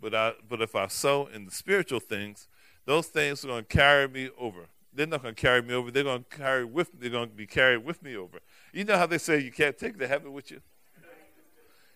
But 0.00 0.14
I 0.14 0.32
but 0.48 0.60
if 0.60 0.76
I 0.76 0.86
sow 0.86 1.26
in 1.26 1.46
the 1.46 1.50
spiritual 1.50 2.00
things, 2.00 2.46
those 2.88 3.06
things 3.08 3.44
are 3.44 3.48
going 3.48 3.64
to 3.64 3.68
carry 3.68 4.08
me 4.08 4.30
over. 4.38 4.66
They're 4.94 5.06
not 5.06 5.20
going 5.20 5.34
to 5.34 5.40
carry 5.40 5.60
me 5.60 5.74
over. 5.74 5.90
They're 5.90 6.04
going 6.04 6.24
to 6.24 6.36
carry 6.36 6.64
with. 6.64 6.90
They're 6.98 7.10
going 7.10 7.28
to 7.28 7.34
be 7.34 7.46
carried 7.46 7.84
with 7.84 8.02
me 8.02 8.16
over. 8.16 8.38
You 8.72 8.84
know 8.84 8.96
how 8.96 9.04
they 9.04 9.18
say 9.18 9.40
you 9.40 9.52
can't 9.52 9.76
take 9.76 9.98
the 9.98 10.08
heaven 10.08 10.32
with 10.32 10.50
you. 10.50 10.62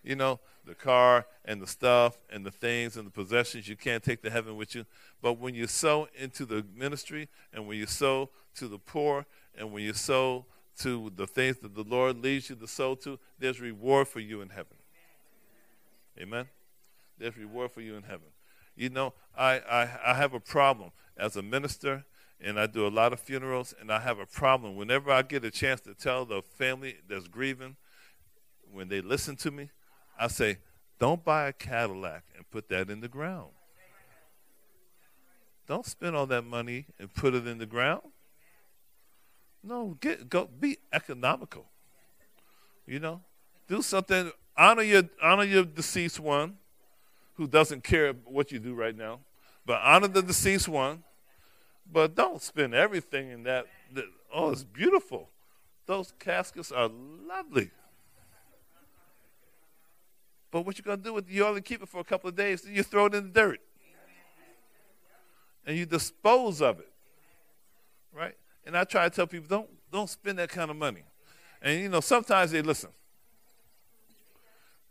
You 0.03 0.15
know 0.15 0.39
the 0.67 0.75
car 0.75 1.25
and 1.45 1.59
the 1.59 1.65
stuff 1.65 2.19
and 2.29 2.45
the 2.45 2.51
things 2.51 2.95
and 2.95 3.07
the 3.07 3.11
possessions. 3.11 3.67
You 3.67 3.75
can't 3.75 4.03
take 4.03 4.21
the 4.21 4.29
heaven 4.29 4.55
with 4.55 4.75
you. 4.75 4.85
But 5.19 5.39
when 5.39 5.55
you 5.55 5.65
sow 5.65 6.09
into 6.15 6.45
the 6.45 6.63
ministry 6.75 7.27
and 7.51 7.67
when 7.67 7.79
you 7.79 7.87
sow 7.87 8.29
to 8.57 8.67
the 8.67 8.77
poor 8.77 9.25
and 9.57 9.71
when 9.71 9.81
you 9.81 9.93
sow 9.93 10.45
to 10.81 11.11
the 11.15 11.25
things 11.25 11.57
that 11.63 11.73
the 11.73 11.83
Lord 11.83 12.21
leads 12.21 12.51
you 12.51 12.55
to 12.57 12.67
sow 12.67 12.93
to, 12.95 13.17
there's 13.39 13.59
reward 13.59 14.07
for 14.07 14.19
you 14.19 14.41
in 14.41 14.49
heaven. 14.49 14.77
Amen. 16.19 16.45
There's 17.17 17.35
reward 17.35 17.71
for 17.71 17.81
you 17.81 17.95
in 17.95 18.03
heaven. 18.03 18.27
You 18.75 18.89
know, 18.89 19.13
I, 19.37 19.59
I, 19.59 20.11
I 20.11 20.13
have 20.15 20.33
a 20.33 20.39
problem 20.39 20.91
as 21.17 21.35
a 21.35 21.41
minister, 21.41 22.05
and 22.41 22.59
I 22.59 22.67
do 22.67 22.87
a 22.87 22.89
lot 22.89 23.13
of 23.13 23.19
funerals, 23.19 23.73
and 23.79 23.91
I 23.91 23.99
have 23.99 24.19
a 24.19 24.25
problem. 24.25 24.75
Whenever 24.75 25.11
I 25.11 25.21
get 25.21 25.45
a 25.45 25.51
chance 25.51 25.81
to 25.81 25.93
tell 25.93 26.25
the 26.25 26.41
family 26.57 26.97
that's 27.07 27.27
grieving, 27.27 27.75
when 28.71 28.89
they 28.89 29.01
listen 29.01 29.35
to 29.37 29.51
me, 29.51 29.69
I 30.19 30.27
say, 30.27 30.57
don't 30.99 31.23
buy 31.23 31.47
a 31.47 31.53
Cadillac 31.53 32.23
and 32.35 32.49
put 32.49 32.69
that 32.69 32.89
in 32.89 33.01
the 33.01 33.07
ground. 33.07 33.51
Don't 35.67 35.85
spend 35.85 36.15
all 36.15 36.25
that 36.27 36.43
money 36.43 36.85
and 36.99 37.13
put 37.13 37.33
it 37.33 37.47
in 37.47 37.57
the 37.57 37.65
ground. 37.65 38.01
No, 39.63 39.97
get 40.01 40.29
go 40.29 40.49
be 40.59 40.77
economical. 40.91 41.65
You 42.85 42.99
know, 42.99 43.21
do 43.67 43.81
something. 43.81 44.31
Honor 44.57 44.83
your 44.83 45.03
honor 45.21 45.45
your 45.45 45.63
deceased 45.63 46.19
one, 46.19 46.57
who 47.35 47.47
doesn't 47.47 47.83
care 47.83 48.13
what 48.25 48.51
you 48.51 48.59
do 48.59 48.73
right 48.73 48.95
now, 48.95 49.19
but 49.65 49.81
honor 49.81 50.07
the 50.07 50.21
deceased 50.21 50.67
one. 50.67 51.03
But 51.91 52.15
don't 52.15 52.41
spend 52.41 52.73
everything 52.73 53.29
in 53.29 53.43
that. 53.43 53.65
that 53.93 54.05
oh, 54.33 54.51
it's 54.51 54.63
beautiful. 54.63 55.29
Those 55.85 56.13
caskets 56.19 56.71
are 56.71 56.89
lovely. 56.89 57.71
But 60.49 60.65
what 60.65 60.77
you 60.77 60.83
gonna 60.83 60.97
do 60.97 61.13
with 61.13 61.29
you 61.29 61.45
only 61.45 61.61
keep 61.61 61.81
it 61.81 61.89
for 61.89 61.99
a 61.99 62.03
couple 62.03 62.29
of 62.29 62.35
days, 62.35 62.61
then 62.61 62.75
you 62.75 62.83
throw 62.83 63.07
it 63.07 63.15
in 63.15 63.23
the 63.23 63.29
dirt. 63.29 63.59
And 65.65 65.77
you 65.77 65.85
dispose 65.85 66.61
of 66.61 66.79
it. 66.79 66.91
Right? 68.13 68.35
And 68.65 68.77
I 68.77 68.83
try 68.83 69.09
to 69.09 69.09
tell 69.09 69.27
people, 69.27 69.47
don't 69.47 69.69
don't 69.91 70.09
spend 70.09 70.39
that 70.39 70.49
kind 70.49 70.69
of 70.69 70.77
money. 70.77 71.03
And 71.61 71.79
you 71.79 71.89
know, 71.89 72.01
sometimes 72.01 72.51
they 72.51 72.61
listen. 72.61 72.89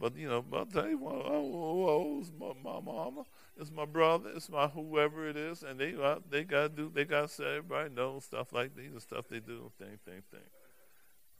But 0.02 0.16
you 0.16 0.28
know, 0.28 0.44
I'll 0.52 0.66
tell 0.66 0.88
you 0.88 0.98
what, 0.98 1.14
oh, 1.14 1.52
oh, 1.54 1.88
oh, 1.88 2.18
it's 2.20 2.32
my, 2.36 2.48
my 2.60 2.80
mama, 2.80 3.22
it's 3.56 3.70
my 3.70 3.84
brother, 3.84 4.30
it's 4.34 4.50
my 4.50 4.66
whoever 4.66 5.28
it 5.28 5.36
is, 5.36 5.62
and 5.62 5.78
they 5.78 5.94
uh, 5.94 6.16
they 6.28 6.42
gotta 6.42 6.70
do 6.70 6.90
they 6.92 7.04
gotta 7.04 7.28
say 7.28 7.58
everybody 7.58 7.94
knows 7.94 8.24
stuff 8.24 8.52
like 8.52 8.74
these 8.74 8.90
and 8.90 9.00
stuff 9.00 9.28
they 9.28 9.38
do, 9.38 9.70
thing, 9.78 10.00
thing, 10.04 10.22
thing. 10.32 10.40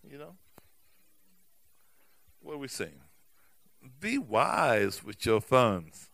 You 0.08 0.16
know? 0.16 0.36
What 2.40 2.54
are 2.54 2.58
we 2.58 2.68
saying? 2.68 3.00
Be 3.98 4.18
wise 4.18 5.02
with 5.02 5.26
your 5.26 5.40
funds. 5.40 6.08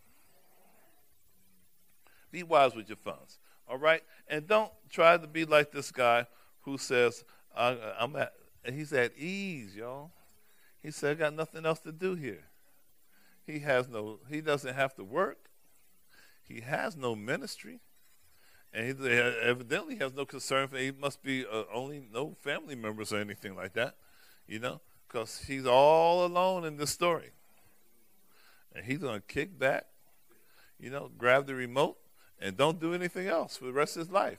Be 2.30 2.44
wise 2.44 2.74
with 2.74 2.88
your 2.88 2.96
funds. 2.96 3.40
All 3.68 3.76
right? 3.76 4.02
And 4.26 4.46
don't 4.46 4.72
try 4.88 5.18
to 5.18 5.26
be 5.26 5.44
like 5.44 5.70
this 5.70 5.92
guy 5.92 6.26
who 6.62 6.78
says, 6.78 7.24
I'm 7.54 8.16
at, 8.16 8.32
he's 8.72 8.94
at 8.94 9.12
ease, 9.18 9.76
y'all. 9.76 10.12
He 10.82 10.90
said, 10.90 11.16
I 11.16 11.20
got 11.20 11.34
nothing 11.34 11.66
else 11.66 11.80
to 11.80 11.92
do 11.92 12.14
here. 12.14 12.44
He 13.46 13.60
has 13.60 13.88
no, 13.88 14.18
he 14.28 14.40
doesn't 14.40 14.74
have 14.74 14.94
to 14.96 15.04
work. 15.04 15.48
He 16.42 16.60
has 16.60 16.96
no 16.96 17.14
ministry. 17.14 17.80
And 18.72 18.98
he 18.98 19.10
evidently 19.10 19.96
has 19.96 20.12
no 20.12 20.24
concern 20.26 20.68
for, 20.68 20.76
he 20.76 20.90
must 20.90 21.22
be 21.22 21.44
uh, 21.50 21.62
only 21.72 22.02
no 22.12 22.36
family 22.42 22.74
members 22.74 23.12
or 23.12 23.18
anything 23.18 23.56
like 23.56 23.72
that, 23.72 23.96
you 24.46 24.58
know, 24.58 24.80
because 25.06 25.44
he's 25.46 25.66
all 25.66 26.26
alone 26.26 26.64
in 26.64 26.76
this 26.76 26.90
story. 26.90 27.30
And 28.74 28.84
he's 28.84 28.98
going 28.98 29.20
to 29.20 29.26
kick 29.26 29.58
back, 29.58 29.86
you 30.78 30.90
know, 30.90 31.10
grab 31.16 31.46
the 31.46 31.54
remote, 31.54 31.96
and 32.40 32.56
don't 32.56 32.78
do 32.78 32.94
anything 32.94 33.26
else 33.26 33.56
for 33.56 33.64
the 33.64 33.72
rest 33.72 33.96
of 33.96 34.00
his 34.00 34.10
life. 34.10 34.38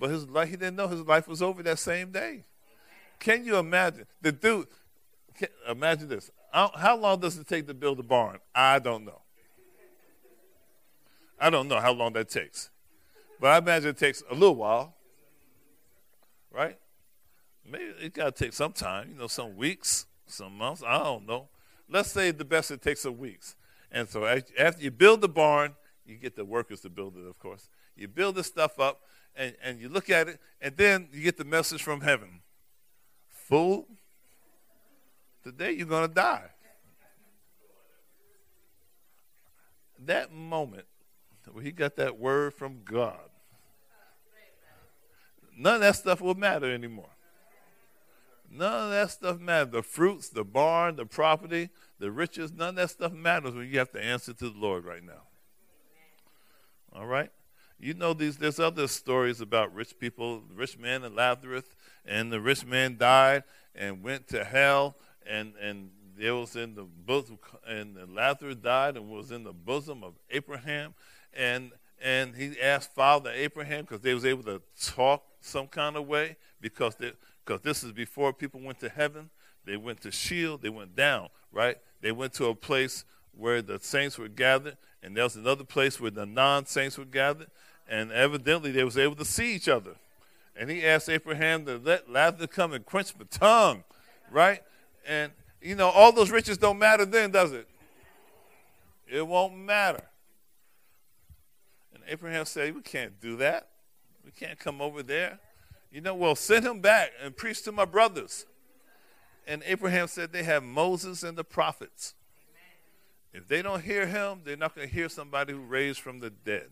But 0.00 0.10
his 0.10 0.28
life, 0.28 0.48
he 0.48 0.56
didn't 0.56 0.76
know 0.76 0.88
his 0.88 1.02
life 1.02 1.28
was 1.28 1.40
over 1.40 1.62
that 1.62 1.78
same 1.78 2.10
day. 2.10 2.44
Can 3.20 3.44
you 3.44 3.56
imagine? 3.56 4.06
The 4.20 4.32
dude, 4.32 4.66
imagine 5.68 6.08
this. 6.08 6.30
How 6.52 6.96
long 6.96 7.20
does 7.20 7.36
it 7.36 7.46
take 7.46 7.66
to 7.66 7.74
build 7.74 8.00
a 8.00 8.02
barn? 8.02 8.38
I 8.54 8.78
don't 8.78 9.04
know. 9.04 9.22
I 11.40 11.50
don't 11.50 11.68
know 11.68 11.78
how 11.78 11.92
long 11.92 12.14
that 12.14 12.28
takes. 12.28 12.70
But 13.40 13.48
I 13.48 13.58
imagine 13.58 13.90
it 13.90 13.98
takes 13.98 14.22
a 14.28 14.34
little 14.34 14.56
while, 14.56 14.94
right? 16.50 16.76
Maybe 17.64 17.84
it 18.00 18.14
got 18.14 18.34
to 18.34 18.44
take 18.44 18.52
some 18.52 18.72
time, 18.72 19.10
you 19.12 19.18
know, 19.18 19.28
some 19.28 19.56
weeks, 19.56 20.06
some 20.26 20.56
months. 20.56 20.82
I 20.84 20.98
don't 20.98 21.26
know. 21.26 21.48
Let's 21.88 22.10
say 22.10 22.32
the 22.32 22.44
best 22.44 22.70
it 22.70 22.82
takes 22.82 23.02
some 23.02 23.18
weeks. 23.18 23.54
And 23.92 24.08
so 24.08 24.26
after 24.26 24.82
you 24.82 24.90
build 24.90 25.20
the 25.20 25.28
barn, 25.28 25.76
you 26.04 26.16
get 26.16 26.34
the 26.34 26.44
workers 26.44 26.80
to 26.80 26.90
build 26.90 27.16
it, 27.16 27.26
of 27.26 27.38
course. 27.38 27.68
You 27.94 28.08
build 28.08 28.34
this 28.34 28.46
stuff 28.46 28.80
up, 28.80 29.00
and, 29.36 29.54
and 29.62 29.78
you 29.78 29.88
look 29.88 30.10
at 30.10 30.28
it, 30.28 30.40
and 30.60 30.76
then 30.76 31.08
you 31.12 31.22
get 31.22 31.36
the 31.36 31.44
message 31.44 31.82
from 31.82 32.00
heaven 32.00 32.40
Fool, 33.48 33.86
today 35.50 35.72
you're 35.72 35.86
going 35.86 36.08
to 36.08 36.14
die. 36.14 36.44
That 40.04 40.32
moment 40.32 40.86
where 41.50 41.64
he 41.64 41.72
got 41.72 41.96
that 41.96 42.18
word 42.18 42.54
from 42.54 42.82
God, 42.84 43.18
none 45.56 45.76
of 45.76 45.80
that 45.80 45.96
stuff 45.96 46.20
will 46.20 46.34
matter 46.34 46.72
anymore. 46.72 47.10
None 48.50 48.84
of 48.84 48.90
that 48.90 49.10
stuff 49.10 49.38
matters. 49.40 49.72
The 49.72 49.82
fruits, 49.82 50.28
the 50.28 50.44
barn, 50.44 50.96
the 50.96 51.04
property, 51.04 51.68
the 51.98 52.10
riches, 52.10 52.52
none 52.52 52.70
of 52.70 52.76
that 52.76 52.90
stuff 52.90 53.12
matters 53.12 53.54
when 53.54 53.68
you 53.68 53.78
have 53.78 53.90
to 53.92 54.02
answer 54.02 54.32
to 54.32 54.50
the 54.50 54.58
Lord 54.58 54.84
right 54.84 55.04
now. 55.04 55.22
All 56.92 57.06
right? 57.06 57.30
You 57.78 57.94
know 57.94 58.14
these. 58.14 58.38
There's 58.38 58.58
other 58.58 58.88
stories 58.88 59.40
about 59.40 59.74
rich 59.74 59.98
people, 59.98 60.42
the 60.48 60.54
rich 60.54 60.78
man 60.78 61.04
and 61.04 61.14
Lazarus, 61.14 61.64
and 62.04 62.32
the 62.32 62.40
rich 62.40 62.64
man 62.64 62.96
died 62.96 63.44
and 63.74 64.02
went 64.02 64.28
to 64.28 64.44
hell, 64.44 64.96
and 65.28 65.52
and 65.60 65.90
it 66.18 66.30
was 66.32 66.56
in 66.56 66.74
the 66.74 66.82
bosom, 66.82 67.38
and 67.66 67.96
Lazarus 68.14 68.56
died 68.56 68.96
and 68.96 69.08
was 69.08 69.30
in 69.30 69.44
the 69.44 69.52
bosom 69.52 70.02
of 70.02 70.14
Abraham, 70.30 70.94
and 71.32 71.70
and 72.02 72.34
he 72.34 72.60
asked 72.60 72.94
Father 72.94 73.30
Abraham 73.30 73.82
because 73.82 74.00
they 74.00 74.14
was 74.14 74.24
able 74.24 74.42
to 74.44 74.62
talk 74.80 75.22
some 75.40 75.66
kind 75.66 75.96
of 75.96 76.06
way 76.06 76.36
because 76.60 76.94
they 76.96 77.12
because 77.44 77.60
this 77.62 77.82
is 77.82 77.92
before 77.92 78.32
people 78.32 78.60
went 78.60 78.80
to 78.80 78.88
heaven. 78.88 79.30
They 79.64 79.76
went 79.76 80.00
to 80.02 80.10
Sheol. 80.10 80.58
They 80.58 80.70
went 80.70 80.96
down. 80.96 81.28
Right. 81.52 81.76
They 82.00 82.12
went 82.12 82.32
to 82.34 82.46
a 82.46 82.54
place 82.54 83.04
where 83.36 83.62
the 83.62 83.78
saints 83.80 84.18
were 84.18 84.28
gathered, 84.28 84.76
and 85.02 85.16
there 85.16 85.24
was 85.24 85.36
another 85.36 85.64
place 85.64 86.00
where 86.00 86.10
the 86.10 86.26
non-saints 86.26 86.98
were 86.98 87.04
gathered, 87.04 87.46
and 87.88 88.10
evidently 88.10 88.72
they 88.72 88.82
was 88.82 88.98
able 88.98 89.14
to 89.14 89.24
see 89.24 89.54
each 89.54 89.68
other. 89.68 89.94
And 90.56 90.68
he 90.68 90.84
asked 90.84 91.08
Abraham 91.08 91.64
to 91.66 91.78
let 91.78 92.10
Lazarus 92.10 92.48
come 92.52 92.72
and 92.72 92.84
quench 92.84 93.14
my 93.16 93.26
tongue, 93.30 93.84
right? 94.30 94.60
And 95.08 95.32
you 95.60 95.74
know, 95.74 95.88
all 95.88 96.12
those 96.12 96.30
riches 96.30 96.58
don't 96.58 96.78
matter 96.78 97.04
then, 97.04 97.30
does 97.32 97.52
it? 97.52 97.66
It 99.10 99.26
won't 99.26 99.56
matter. 99.56 100.04
And 101.94 102.02
Abraham 102.06 102.44
said, 102.44 102.74
We 102.74 102.82
can't 102.82 103.18
do 103.20 103.36
that. 103.38 103.68
We 104.24 104.30
can't 104.30 104.58
come 104.58 104.80
over 104.80 105.02
there. 105.02 105.38
You 105.90 106.02
know, 106.02 106.14
well, 106.14 106.34
send 106.34 106.66
him 106.66 106.80
back 106.80 107.10
and 107.22 107.34
preach 107.34 107.62
to 107.62 107.72
my 107.72 107.86
brothers. 107.86 108.44
And 109.46 109.62
Abraham 109.64 110.06
said, 110.06 110.30
They 110.30 110.42
have 110.42 110.62
Moses 110.62 111.22
and 111.22 111.36
the 111.36 111.44
prophets. 111.44 112.14
If 113.32 113.48
they 113.48 113.62
don't 113.62 113.82
hear 113.82 114.06
him, 114.06 114.42
they're 114.44 114.56
not 114.56 114.74
going 114.74 114.88
to 114.88 114.94
hear 114.94 115.08
somebody 115.08 115.52
who 115.54 115.60
raised 115.60 116.00
from 116.00 116.20
the 116.20 116.30
dead. 116.30 116.68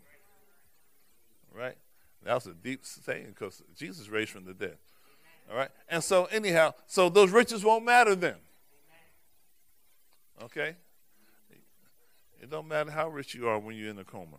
Right? 1.52 1.76
That 2.22 2.34
was 2.34 2.46
a 2.46 2.54
deep 2.54 2.84
saying 2.84 3.28
because 3.28 3.62
Jesus 3.76 4.08
raised 4.08 4.30
from 4.30 4.44
the 4.44 4.54
dead. 4.54 4.76
All 5.50 5.56
right? 5.56 5.70
And 5.88 6.02
so, 6.02 6.24
anyhow, 6.26 6.74
so 6.86 7.08
those 7.08 7.30
riches 7.30 7.64
won't 7.64 7.84
matter 7.84 8.14
then. 8.14 8.36
Okay? 10.42 10.76
It 12.40 12.50
don't 12.50 12.68
matter 12.68 12.90
how 12.90 13.08
rich 13.08 13.34
you 13.34 13.48
are 13.48 13.58
when 13.58 13.76
you're 13.76 13.90
in 13.90 13.98
a 13.98 14.04
coma. 14.04 14.38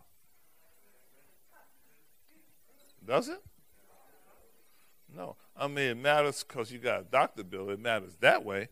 Does 3.04 3.28
it? 3.28 3.42
No. 5.14 5.36
I 5.56 5.66
mean, 5.66 5.90
it 5.90 5.96
matters 5.96 6.44
because 6.44 6.70
you 6.70 6.78
got 6.78 7.00
a 7.00 7.04
doctor 7.04 7.42
bill. 7.42 7.70
It 7.70 7.80
matters 7.80 8.16
that 8.20 8.44
way. 8.44 8.68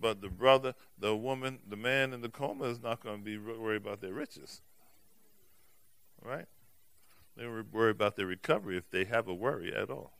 But 0.00 0.20
the 0.20 0.28
brother, 0.28 0.74
the 0.98 1.16
woman, 1.16 1.58
the 1.68 1.76
man 1.76 2.12
in 2.12 2.20
the 2.20 2.28
coma 2.28 2.64
is 2.64 2.82
not 2.82 3.02
going 3.02 3.18
to 3.18 3.24
be 3.24 3.38
worried 3.38 3.82
about 3.82 4.00
their 4.00 4.12
riches. 4.12 4.60
Right? 6.22 6.46
They're 7.36 7.64
worried 7.72 7.96
about 7.96 8.16
their 8.16 8.26
recovery 8.26 8.76
if 8.76 8.90
they 8.90 9.04
have 9.04 9.26
a 9.26 9.34
worry 9.34 9.74
at 9.74 9.90
all. 9.90 10.17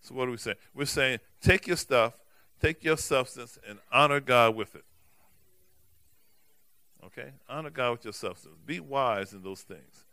So, 0.00 0.14
what 0.14 0.26
do 0.26 0.30
we 0.30 0.36
say? 0.36 0.54
We're 0.74 0.86
saying 0.86 1.18
take 1.40 1.66
your 1.66 1.76
stuff, 1.76 2.14
take 2.60 2.82
your 2.82 2.96
substance, 2.96 3.58
and 3.68 3.78
honor 3.92 4.20
God 4.20 4.54
with 4.54 4.74
it. 4.74 4.84
Okay? 7.04 7.30
Honor 7.48 7.70
God 7.70 7.92
with 7.92 8.04
your 8.04 8.12
substance. 8.12 8.54
Be 8.64 8.80
wise 8.80 9.32
in 9.32 9.42
those 9.42 9.62
things. 9.62 10.04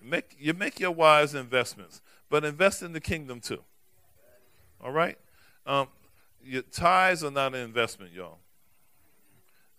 Make, 0.00 0.36
you 0.38 0.52
make 0.52 0.80
your 0.80 0.90
wise 0.90 1.34
investments, 1.34 2.02
but 2.28 2.44
invest 2.44 2.82
in 2.82 2.92
the 2.92 3.00
kingdom 3.00 3.40
too. 3.40 3.62
All 4.82 4.92
right? 4.92 5.18
Um, 5.66 5.88
your 6.44 6.62
tithes 6.62 7.24
are 7.24 7.30
not 7.30 7.54
an 7.54 7.60
investment, 7.60 8.12
y'all. 8.12 8.38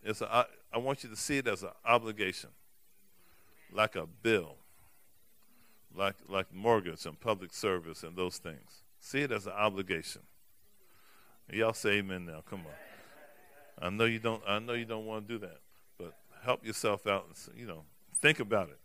It's 0.04 0.22
a, 0.22 0.34
I, 0.34 0.46
I 0.74 0.78
want 0.78 1.04
you 1.04 1.10
to 1.10 1.16
see 1.16 1.38
it 1.38 1.48
as 1.48 1.64
an 1.64 1.70
obligation, 1.86 2.50
like 3.72 3.96
a 3.96 4.06
bill, 4.06 4.56
like 5.96 6.16
like 6.28 6.54
mortgage 6.54 7.06
and 7.06 7.20
public 7.20 7.54
service 7.54 8.04
and 8.04 8.16
those 8.16 8.38
things. 8.38 8.84
See 9.00 9.22
it 9.22 9.32
as 9.32 9.46
an 9.46 9.54
obligation. 9.54 10.22
Y'all 11.52 11.74
say 11.74 11.98
amen 11.98 12.26
now. 12.26 12.44
Come 12.50 12.62
on. 12.62 12.74
I 13.80 13.90
know 13.90 14.06
you 14.06 14.20
don't. 14.20 14.42
I 14.48 14.60
know 14.60 14.74
you 14.74 14.86
don't 14.86 15.06
want 15.06 15.28
to 15.28 15.34
do 15.34 15.40
that, 15.40 15.60
but 15.98 16.14
help 16.44 16.66
yourself 16.66 17.06
out. 17.08 17.28
And, 17.28 17.60
you 17.60 17.68
know, 17.68 17.84
think 18.16 18.40
about 18.40 18.70
it. 18.70 18.80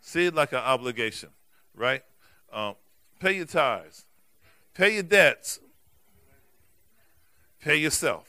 See 0.00 0.26
it 0.26 0.34
like 0.34 0.52
an 0.52 0.58
obligation, 0.58 1.30
right? 1.74 2.02
Um, 2.52 2.74
pay 3.18 3.36
your 3.36 3.44
tithes, 3.44 4.06
pay 4.72 4.94
your 4.94 5.02
debts, 5.02 5.60
pay 7.60 7.76
yourself. 7.76 8.26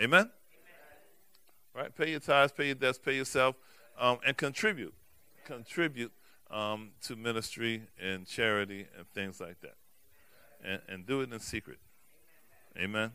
Amen? 0.00 0.30
Right? 1.74 1.94
Pay 1.94 2.10
your 2.12 2.20
tithes, 2.20 2.52
pay 2.52 2.66
your 2.66 2.74
debts, 2.74 2.98
pay 2.98 3.16
yourself, 3.16 3.56
um, 3.98 4.18
and 4.26 4.36
contribute. 4.36 4.94
Contribute 5.44 6.12
um, 6.50 6.90
to 7.02 7.16
ministry 7.16 7.82
and 8.00 8.26
charity 8.26 8.86
and 8.96 9.06
things 9.14 9.40
like 9.40 9.60
that. 9.60 9.76
And, 10.64 10.80
and 10.88 11.06
do 11.06 11.20
it 11.20 11.32
in 11.32 11.40
secret. 11.40 11.78
Amen? 12.78 13.12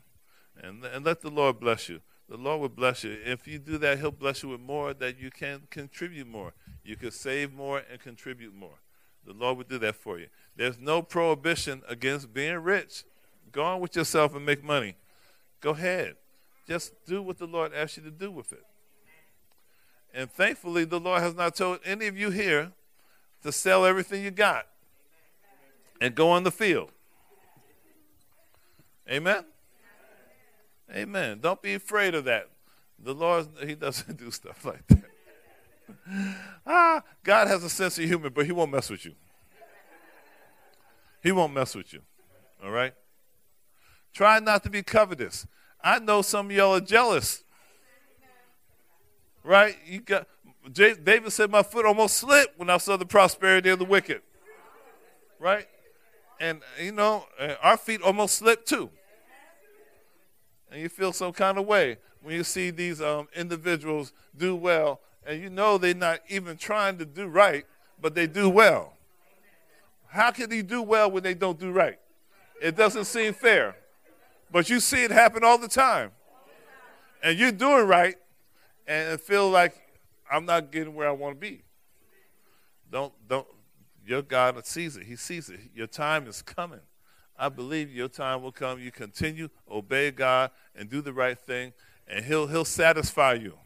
And, 0.61 0.83
and 0.85 1.05
let 1.05 1.21
the 1.21 1.29
Lord 1.29 1.59
bless 1.59 1.89
you. 1.89 2.01
The 2.29 2.37
Lord 2.37 2.61
will 2.61 2.69
bless 2.69 3.03
you. 3.03 3.17
If 3.25 3.47
you 3.47 3.59
do 3.59 3.77
that, 3.79 3.99
He'll 3.99 4.11
bless 4.11 4.43
you 4.43 4.49
with 4.49 4.61
more 4.61 4.93
that 4.93 5.19
you 5.19 5.29
can 5.31 5.63
contribute 5.69 6.27
more. 6.27 6.53
You 6.83 6.95
can 6.95 7.11
save 7.11 7.53
more 7.53 7.83
and 7.91 7.99
contribute 7.99 8.53
more. 8.55 8.79
The 9.25 9.33
Lord 9.33 9.57
will 9.57 9.65
do 9.65 9.77
that 9.79 9.95
for 9.95 10.17
you. 10.17 10.27
There's 10.55 10.79
no 10.79 11.01
prohibition 11.01 11.81
against 11.87 12.33
being 12.33 12.57
rich. 12.57 13.03
Go 13.51 13.63
on 13.63 13.81
with 13.81 13.95
yourself 13.95 14.33
and 14.35 14.45
make 14.45 14.63
money. 14.63 14.95
Go 15.59 15.71
ahead. 15.71 16.15
Just 16.67 16.93
do 17.05 17.21
what 17.21 17.37
the 17.37 17.47
Lord 17.47 17.73
asks 17.73 17.97
you 17.97 18.03
to 18.03 18.11
do 18.11 18.31
with 18.31 18.53
it. 18.53 18.63
And 20.13 20.31
thankfully, 20.31 20.85
the 20.85 20.99
Lord 20.99 21.21
has 21.21 21.35
not 21.35 21.55
told 21.55 21.79
any 21.85 22.07
of 22.07 22.17
you 22.17 22.31
here 22.31 22.71
to 23.43 23.51
sell 23.51 23.85
everything 23.85 24.23
you 24.23 24.31
got 24.31 24.67
and 25.99 26.15
go 26.15 26.29
on 26.29 26.43
the 26.43 26.51
field. 26.51 26.91
Amen? 29.09 29.45
Amen. 30.93 31.39
Don't 31.39 31.61
be 31.61 31.73
afraid 31.73 32.15
of 32.15 32.25
that. 32.25 32.49
The 32.99 33.13
Lord, 33.13 33.47
He 33.65 33.75
doesn't 33.75 34.17
do 34.19 34.31
stuff 34.31 34.65
like 34.65 34.85
that. 34.87 35.03
ah, 36.65 37.01
God 37.23 37.47
has 37.47 37.63
a 37.63 37.69
sense 37.69 37.97
of 37.97 38.05
humor, 38.05 38.29
but 38.29 38.45
He 38.45 38.51
won't 38.51 38.71
mess 38.71 38.89
with 38.89 39.05
you. 39.05 39.13
He 41.23 41.31
won't 41.31 41.53
mess 41.53 41.75
with 41.75 41.93
you. 41.93 42.01
All 42.63 42.71
right? 42.71 42.93
Try 44.13 44.39
not 44.39 44.63
to 44.63 44.69
be 44.69 44.83
covetous. 44.83 45.45
I 45.83 45.99
know 45.99 46.21
some 46.21 46.47
of 46.47 46.51
y'all 46.51 46.75
are 46.75 46.81
jealous. 46.81 47.43
Right? 49.43 49.75
You 49.85 50.01
got 50.01 50.27
David 50.71 51.31
said 51.31 51.49
my 51.49 51.63
foot 51.63 51.85
almost 51.85 52.17
slipped 52.17 52.59
when 52.59 52.69
I 52.69 52.77
saw 52.77 52.97
the 52.97 53.05
prosperity 53.05 53.69
of 53.69 53.79
the 53.79 53.85
wicked. 53.85 54.21
Right? 55.39 55.67
And 56.39 56.61
you 56.79 56.91
know, 56.91 57.25
our 57.61 57.77
feet 57.77 58.01
almost 58.01 58.35
slipped 58.35 58.67
too. 58.67 58.89
And 60.71 60.81
you 60.81 60.89
feel 60.89 61.11
some 61.13 61.33
kind 61.33 61.57
of 61.57 61.65
way 61.65 61.97
when 62.21 62.35
you 62.35 62.43
see 62.43 62.69
these 62.69 63.01
um, 63.01 63.27
individuals 63.35 64.13
do 64.37 64.55
well, 64.55 65.01
and 65.25 65.41
you 65.41 65.49
know 65.49 65.77
they're 65.77 65.93
not 65.93 66.19
even 66.29 66.57
trying 66.57 66.97
to 66.99 67.05
do 67.05 67.27
right, 67.27 67.65
but 67.99 68.15
they 68.15 68.27
do 68.27 68.49
well. 68.49 68.93
How 70.07 70.31
can 70.31 70.49
they 70.49 70.61
do 70.61 70.81
well 70.81 71.09
when 71.09 71.23
they 71.23 71.33
don't 71.33 71.59
do 71.59 71.71
right? 71.71 71.99
It 72.61 72.75
doesn't 72.75 73.05
seem 73.05 73.33
fair. 73.33 73.75
But 74.51 74.69
you 74.69 74.79
see 74.79 75.03
it 75.03 75.11
happen 75.11 75.43
all 75.43 75.57
the 75.57 75.67
time. 75.67 76.11
And 77.23 77.37
you're 77.37 77.51
doing 77.51 77.87
right 77.87 78.15
and 78.87 79.19
feel 79.19 79.49
like 79.49 79.73
I'm 80.31 80.45
not 80.45 80.71
getting 80.71 80.95
where 80.95 81.07
I 81.07 81.11
want 81.11 81.35
to 81.35 81.39
be. 81.39 81.63
Don't 82.89 83.13
don't 83.27 83.47
your 84.05 84.21
God 84.21 84.65
sees 84.65 84.97
it. 84.97 85.05
He 85.05 85.15
sees 85.15 85.49
it. 85.49 85.59
Your 85.75 85.87
time 85.87 86.27
is 86.27 86.41
coming. 86.41 86.79
I 87.37 87.49
believe 87.49 87.91
your 87.91 88.07
time 88.07 88.41
will 88.41 88.51
come. 88.51 88.79
You 88.79 88.91
continue, 88.91 89.49
obey 89.69 90.11
God, 90.11 90.51
and 90.75 90.89
do 90.89 91.01
the 91.01 91.13
right 91.13 91.37
thing, 91.37 91.73
and 92.07 92.23
He'll 92.25 92.47
He'll 92.47 92.65
satisfy 92.65 93.33
you. 93.33 93.57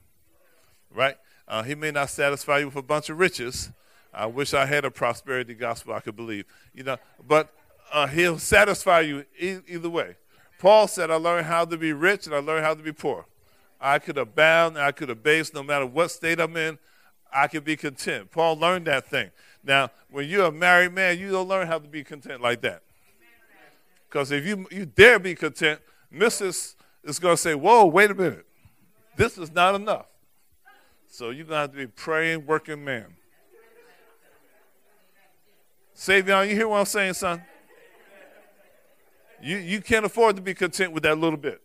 Right? 0.93 1.17
Uh, 1.47 1.61
he 1.63 1.75
may 1.75 1.91
not 1.91 2.09
satisfy 2.09 2.59
you 2.59 2.67
with 2.67 2.75
a 2.75 2.81
bunch 2.81 3.09
of 3.09 3.19
riches. 3.19 3.69
I 4.13 4.25
wish 4.25 4.53
I 4.53 4.65
had 4.65 4.85
a 4.85 4.91
prosperity 4.91 5.53
gospel 5.53 5.93
I 5.93 5.99
could 5.99 6.15
believe. 6.15 6.45
You 6.73 6.83
know, 6.83 6.97
but 7.27 7.53
uh, 7.91 8.07
He'll 8.07 8.39
satisfy 8.39 9.01
you 9.01 9.25
e- 9.37 9.59
either 9.67 9.89
way. 9.89 10.15
Paul 10.57 10.87
said, 10.87 11.11
I 11.11 11.15
learned 11.15 11.45
how 11.45 11.65
to 11.65 11.77
be 11.77 11.93
rich 11.93 12.25
and 12.25 12.35
I 12.35 12.39
learned 12.39 12.65
how 12.65 12.73
to 12.73 12.81
be 12.81 12.93
poor. 12.93 13.25
I 13.79 13.99
could 13.99 14.17
abound, 14.17 14.77
I 14.77 14.91
could 14.91 15.09
abase, 15.09 15.53
no 15.53 15.63
matter 15.63 15.85
what 15.85 16.11
state 16.11 16.39
I'm 16.39 16.55
in, 16.57 16.77
I 17.33 17.47
could 17.47 17.63
be 17.63 17.75
content. 17.75 18.31
Paul 18.31 18.57
learned 18.57 18.87
that 18.87 19.07
thing. 19.07 19.31
Now, 19.63 19.89
when 20.09 20.27
you're 20.27 20.45
a 20.45 20.51
married 20.51 20.93
man, 20.93 21.19
you 21.19 21.31
don't 21.31 21.47
learn 21.47 21.67
how 21.67 21.79
to 21.79 21.87
be 21.87 22.03
content 22.03 22.41
like 22.41 22.61
that. 22.61 22.81
Because 24.07 24.31
if 24.31 24.45
you, 24.45 24.65
you 24.71 24.85
dare 24.85 25.19
be 25.19 25.35
content, 25.35 25.81
Mrs. 26.13 26.75
is 27.03 27.19
going 27.19 27.33
to 27.35 27.41
say, 27.41 27.55
Whoa, 27.55 27.85
wait 27.85 28.11
a 28.11 28.15
minute. 28.15 28.45
This 29.17 29.37
is 29.37 29.51
not 29.51 29.75
enough. 29.75 30.05
So 31.07 31.29
you're 31.29 31.45
going 31.45 31.57
to 31.57 31.61
have 31.61 31.71
to 31.71 31.77
be 31.77 31.87
praying, 31.87 32.45
working 32.45 32.83
man. 32.83 33.05
Savion, 35.95 36.49
you 36.49 36.55
hear 36.55 36.67
what 36.67 36.79
I'm 36.79 36.85
saying, 36.85 37.13
son? 37.13 37.41
You, 39.41 39.57
you 39.57 39.81
can't 39.81 40.05
afford 40.05 40.35
to 40.35 40.41
be 40.41 40.53
content 40.53 40.91
with 40.91 41.03
that 41.03 41.17
little 41.17 41.37
bit. 41.37 41.61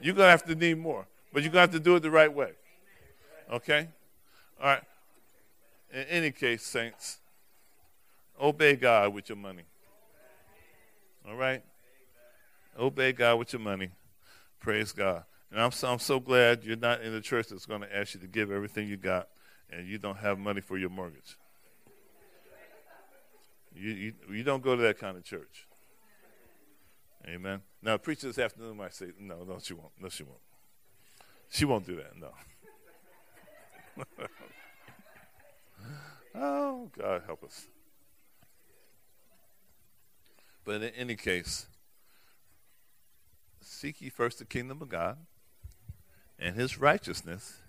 You're 0.00 0.14
going 0.14 0.26
to 0.26 0.30
have 0.30 0.44
to 0.44 0.54
need 0.54 0.78
more, 0.78 1.06
but 1.32 1.42
you're 1.42 1.52
going 1.52 1.68
to 1.68 1.72
have 1.72 1.82
to 1.82 1.84
do 1.84 1.96
it 1.96 2.00
the 2.00 2.10
right 2.10 2.32
way. 2.32 2.52
Okay? 3.50 3.88
All 4.60 4.68
right. 4.68 4.82
in 5.92 6.02
any 6.04 6.30
case, 6.30 6.62
saints, 6.62 7.18
obey 8.40 8.76
God 8.76 9.12
with 9.14 9.28
your 9.28 9.36
money. 9.36 9.62
All 11.28 11.36
right? 11.36 11.62
Obey 12.78 13.12
God 13.12 13.38
with 13.38 13.52
your 13.52 13.60
money. 13.60 13.90
Praise 14.60 14.92
God. 14.92 15.24
And 15.50 15.60
I'm 15.60 15.72
so, 15.72 15.90
I'm 15.90 15.98
so 15.98 16.20
glad 16.20 16.64
you're 16.64 16.76
not 16.76 17.00
in 17.02 17.12
the 17.12 17.20
church 17.20 17.48
that's 17.48 17.66
going 17.66 17.80
to 17.80 17.96
ask 17.96 18.14
you 18.14 18.20
to 18.20 18.26
give 18.26 18.50
everything 18.50 18.88
you 18.88 18.96
got 18.96 19.28
and 19.70 19.86
you 19.86 19.98
don't 19.98 20.18
have 20.18 20.38
money 20.38 20.60
for 20.60 20.78
your 20.78 20.90
mortgage. 20.90 21.36
You, 23.74 23.92
you, 23.92 24.14
you 24.32 24.42
don't 24.42 24.62
go 24.62 24.76
to 24.76 24.82
that 24.82 24.98
kind 24.98 25.16
of 25.16 25.24
church. 25.24 25.67
Amen. 27.26 27.62
Now, 27.82 27.96
preacher 27.98 28.26
this 28.26 28.38
afternoon 28.38 28.76
might 28.76 28.94
say, 28.94 29.08
no, 29.18 29.44
no, 29.44 29.58
she 29.62 29.74
won't. 29.74 29.92
No, 30.00 30.08
she 30.08 30.22
won't. 30.22 30.40
She 31.50 31.64
won't 31.64 31.86
do 31.86 31.96
that, 31.96 32.16
no. 32.16 32.32
oh, 36.34 36.90
God 36.96 37.22
help 37.26 37.42
us. 37.44 37.66
But 40.64 40.82
in 40.82 40.92
any 40.94 41.16
case, 41.16 41.66
seek 43.62 44.02
ye 44.02 44.10
first 44.10 44.38
the 44.38 44.44
kingdom 44.44 44.82
of 44.82 44.88
God 44.88 45.16
and 46.38 46.54
his 46.54 46.78
righteousness, 46.78 47.62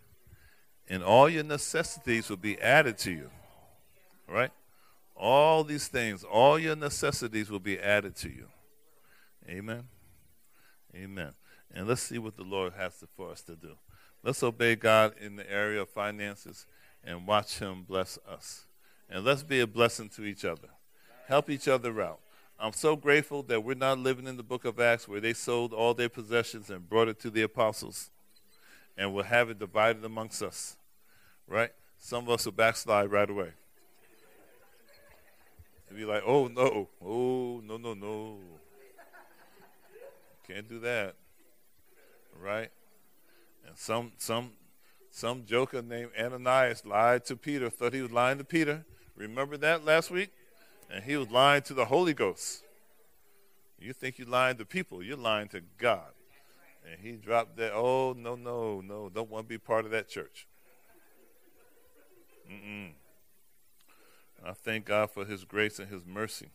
and 0.87 1.03
all 1.03 1.29
your 1.29 1.43
necessities 1.43 2.29
will 2.29 2.37
be 2.37 2.59
added 2.61 2.97
to 2.99 3.11
you. 3.11 3.29
Right? 4.27 4.51
All 5.15 5.63
these 5.63 5.87
things, 5.87 6.23
all 6.23 6.59
your 6.59 6.75
necessities 6.75 7.49
will 7.49 7.59
be 7.59 7.79
added 7.79 8.15
to 8.17 8.29
you. 8.29 8.47
Amen. 9.49 9.83
Amen. 10.95 11.33
And 11.73 11.87
let's 11.87 12.01
see 12.01 12.17
what 12.17 12.35
the 12.35 12.43
Lord 12.43 12.73
has 12.77 13.03
for 13.15 13.31
us 13.31 13.41
to 13.43 13.55
do. 13.55 13.75
Let's 14.23 14.43
obey 14.43 14.75
God 14.75 15.13
in 15.19 15.35
the 15.35 15.49
area 15.49 15.81
of 15.81 15.89
finances 15.89 16.65
and 17.03 17.25
watch 17.25 17.59
Him 17.59 17.83
bless 17.83 18.19
us. 18.29 18.65
And 19.09 19.23
let's 19.23 19.43
be 19.43 19.59
a 19.59 19.67
blessing 19.67 20.09
to 20.09 20.23
each 20.23 20.45
other. 20.45 20.69
Help 21.27 21.49
each 21.49 21.67
other 21.67 22.01
out. 22.01 22.19
I'm 22.59 22.73
so 22.73 22.95
grateful 22.95 23.41
that 23.43 23.63
we're 23.63 23.75
not 23.75 23.99
living 23.99 24.27
in 24.27 24.35
the 24.35 24.43
book 24.43 24.65
of 24.65 24.79
Acts 24.79 25.07
where 25.07 25.21
they 25.21 25.33
sold 25.33 25.73
all 25.73 25.93
their 25.93 26.09
possessions 26.09 26.69
and 26.69 26.87
brought 26.89 27.07
it 27.07 27.19
to 27.21 27.29
the 27.29 27.41
apostles 27.41 28.09
and 28.97 29.13
will 29.13 29.23
have 29.23 29.49
it 29.49 29.59
divided 29.59 30.03
amongst 30.03 30.43
us. 30.43 30.75
Right? 31.47 31.71
Some 31.97 32.25
of 32.25 32.29
us 32.31 32.45
will 32.45 32.51
backslide 32.51 33.09
right 33.09 33.29
away. 33.29 33.51
And 35.87 35.97
be 35.97 36.05
like, 36.05 36.21
oh 36.25 36.47
no, 36.47 36.89
oh 37.03 37.61
no, 37.65 37.77
no, 37.77 37.93
no. 37.93 38.37
Can't 40.49 40.67
do 40.67 40.79
that. 40.79 41.15
Right? 42.41 42.69
And 43.67 43.77
some 43.77 44.13
some 44.17 44.51
some 45.11 45.45
joker 45.45 45.81
named 45.81 46.11
Ananias 46.19 46.85
lied 46.85 47.25
to 47.25 47.35
Peter, 47.35 47.69
thought 47.69 47.93
he 47.93 48.01
was 48.01 48.11
lying 48.11 48.39
to 48.39 48.43
Peter. 48.43 48.85
Remember 49.15 49.57
that 49.57 49.85
last 49.85 50.09
week? 50.09 50.31
And 50.91 51.03
he 51.03 51.17
was 51.17 51.29
lying 51.29 51.61
to 51.63 51.73
the 51.73 51.85
Holy 51.85 52.13
Ghost. 52.13 52.63
You 53.77 53.93
think 53.93 54.17
you're 54.17 54.27
lying 54.27 54.57
to 54.57 54.65
people, 54.65 55.03
you're 55.03 55.17
lying 55.17 55.49
to 55.49 55.61
God. 55.77 56.11
And 56.89 56.99
he 57.01 57.11
dropped 57.11 57.57
that, 57.57 57.73
oh, 57.73 58.15
no, 58.17 58.35
no, 58.35 58.81
no, 58.81 59.09
don't 59.09 59.29
want 59.29 59.45
to 59.45 59.49
be 59.49 59.57
part 59.57 59.85
of 59.85 59.91
that 59.91 60.09
church. 60.09 60.47
Mm-mm. 62.51 62.91
I 64.43 64.53
thank 64.53 64.85
God 64.85 65.11
for 65.11 65.25
his 65.25 65.43
grace 65.43 65.77
and 65.77 65.89
his 65.89 66.05
mercy, 66.05 66.49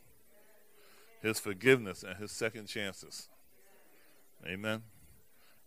his 1.22 1.38
forgiveness 1.38 2.02
and 2.02 2.16
his 2.16 2.32
second 2.32 2.66
chances. 2.66 3.28
Amen. 4.46 4.82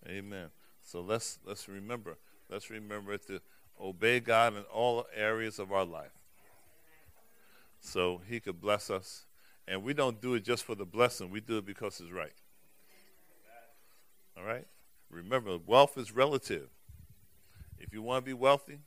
Amen. 0.08 0.50
So 0.82 1.02
let's 1.02 1.40
let's 1.46 1.68
remember, 1.68 2.18
let's 2.50 2.70
remember 2.70 3.18
to 3.18 3.40
obey 3.80 4.20
God 4.20 4.56
in 4.56 4.64
all 4.74 5.06
areas 5.16 5.60
of 5.60 5.72
our 5.72 5.86
life. 5.86 6.12
So 7.80 8.22
he 8.28 8.40
could 8.40 8.60
bless 8.60 8.90
us. 8.90 9.26
And 9.68 9.84
we 9.84 9.94
don't 9.94 10.22
do 10.22 10.34
it 10.36 10.46
just 10.46 10.64
for 10.64 10.76
the 10.76 10.86
blessing, 10.86 11.30
we 11.30 11.42
do 11.42 11.58
it 11.58 11.66
because 11.66 12.00
it's 12.00 12.12
right. 12.12 12.34
All 14.38 14.44
right? 14.44 14.66
Remember, 15.10 15.58
wealth 15.58 15.98
is 15.98 16.14
relative. 16.14 16.70
If 17.78 17.94
you 17.94 18.02
want 18.02 18.24
to 18.24 18.30
be 18.30 18.34
wealthy, 18.34 18.80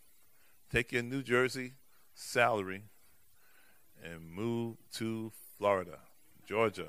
take 0.70 0.92
your 0.92 1.02
New 1.02 1.22
Jersey 1.22 1.72
salary 2.14 2.84
and 4.02 4.30
move 4.30 4.76
to 4.94 5.32
Florida, 5.58 5.98
Georgia, 6.46 6.88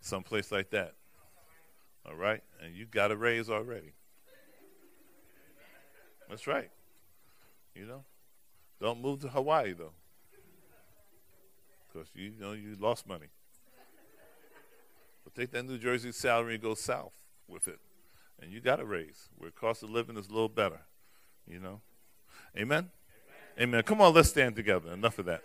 someplace 0.00 0.52
like 0.52 0.70
that. 0.70 0.94
All 2.06 2.16
right? 2.16 2.42
And 2.62 2.74
you 2.74 2.86
got 2.86 3.10
a 3.10 3.16
raise 3.16 3.50
already. 3.50 3.92
That's 6.28 6.46
right. 6.46 6.70
You 7.74 7.86
know? 7.86 8.04
Don't 8.80 9.00
move 9.00 9.20
to 9.20 9.28
Hawaii, 9.28 9.72
though. 9.72 9.92
Because 11.92 12.08
you 12.14 12.32
know 12.38 12.52
you 12.52 12.76
lost 12.78 13.06
money. 13.08 13.28
But 15.24 15.34
take 15.34 15.50
that 15.52 15.64
New 15.64 15.78
Jersey 15.78 16.12
salary 16.12 16.54
and 16.54 16.62
go 16.62 16.74
south 16.74 17.12
with 17.46 17.68
it. 17.68 17.78
And 18.40 18.52
you 18.52 18.60
got 18.60 18.78
a 18.78 18.84
raise 18.84 19.28
where 19.36 19.50
cost 19.50 19.82
of 19.82 19.90
living 19.90 20.16
is 20.16 20.28
a 20.28 20.32
little 20.32 20.48
better. 20.48 20.80
You 21.46 21.58
know? 21.58 21.80
Amen? 22.56 22.90
Amen. 23.58 23.68
Amen. 23.68 23.82
Come 23.82 24.00
on, 24.00 24.14
let's 24.14 24.28
stand 24.28 24.54
together. 24.54 24.92
Enough 24.92 25.18
of 25.18 25.26
that. 25.26 25.42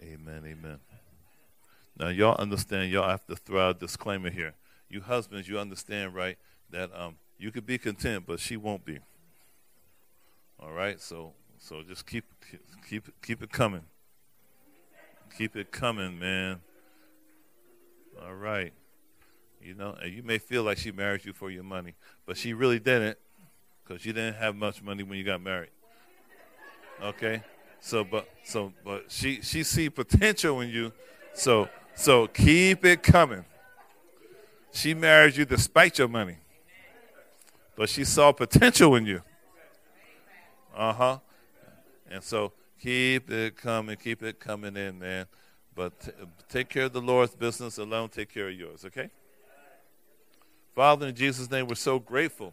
Amen, 0.00 0.42
amen. 0.46 0.78
Now, 1.98 2.08
y'all 2.08 2.36
understand, 2.36 2.92
y'all 2.92 3.08
have 3.08 3.26
to 3.26 3.36
throw 3.36 3.68
out 3.68 3.76
a 3.76 3.78
disclaimer 3.78 4.30
here. 4.30 4.54
You 4.88 5.00
husbands, 5.00 5.48
you 5.48 5.58
understand, 5.58 6.14
right, 6.14 6.38
that 6.70 6.90
um, 6.94 7.16
you 7.38 7.50
could 7.50 7.66
be 7.66 7.76
content, 7.76 8.24
but 8.26 8.40
she 8.40 8.56
won't 8.56 8.84
be. 8.84 8.98
All 10.60 10.72
right, 10.72 11.00
so 11.00 11.32
so 11.58 11.82
just 11.82 12.06
keep 12.06 12.24
keep 12.88 13.08
keep 13.22 13.42
it 13.42 13.50
coming. 13.50 13.82
Keep 15.36 15.56
it 15.56 15.70
coming, 15.70 16.18
man. 16.18 16.60
All 18.24 18.34
right. 18.34 18.72
You 19.60 19.74
know, 19.74 19.96
and 20.00 20.12
you 20.12 20.22
may 20.22 20.38
feel 20.38 20.62
like 20.62 20.78
she 20.78 20.92
married 20.92 21.24
you 21.24 21.32
for 21.32 21.50
your 21.50 21.64
money, 21.64 21.94
but 22.26 22.36
she 22.36 22.54
really 22.54 22.78
didn't, 22.78 23.18
because 23.84 24.06
you 24.06 24.12
didn't 24.12 24.34
have 24.36 24.54
much 24.54 24.82
money 24.82 25.02
when 25.02 25.18
you 25.18 25.24
got 25.24 25.40
married. 25.40 25.70
Okay, 27.02 27.42
so 27.80 28.04
but 28.04 28.28
so 28.44 28.72
but 28.84 29.10
she 29.10 29.42
she 29.42 29.62
see 29.62 29.90
potential 29.90 30.60
in 30.60 30.70
you, 30.70 30.92
so 31.34 31.68
so 31.98 32.26
keep 32.26 32.84
it 32.84 33.02
coming. 33.02 33.44
She 34.72 34.94
married 34.94 35.36
you 35.36 35.44
despite 35.44 35.98
your 35.98 36.08
money 36.08 36.36
but 37.78 37.88
she 37.88 38.04
saw 38.04 38.32
potential 38.32 38.96
in 38.96 39.06
you. 39.06 39.22
Uh 40.76 40.92
huh. 40.92 41.18
And 42.10 42.24
so 42.24 42.52
keep 42.80 43.30
it 43.30 43.56
coming, 43.56 43.96
keep 43.96 44.20
it 44.24 44.40
coming 44.40 44.76
in, 44.76 44.98
man. 44.98 45.26
But 45.76 46.00
t- 46.00 46.10
take 46.48 46.68
care 46.68 46.86
of 46.86 46.92
the 46.92 47.00
Lord's 47.00 47.36
business 47.36 47.78
alone, 47.78 48.08
take 48.08 48.34
care 48.34 48.48
of 48.48 48.54
yours, 48.54 48.84
okay? 48.84 49.10
Father, 50.74 51.06
in 51.06 51.14
Jesus' 51.14 51.48
name, 51.48 51.68
we're 51.68 51.76
so 51.76 52.00
grateful 52.00 52.52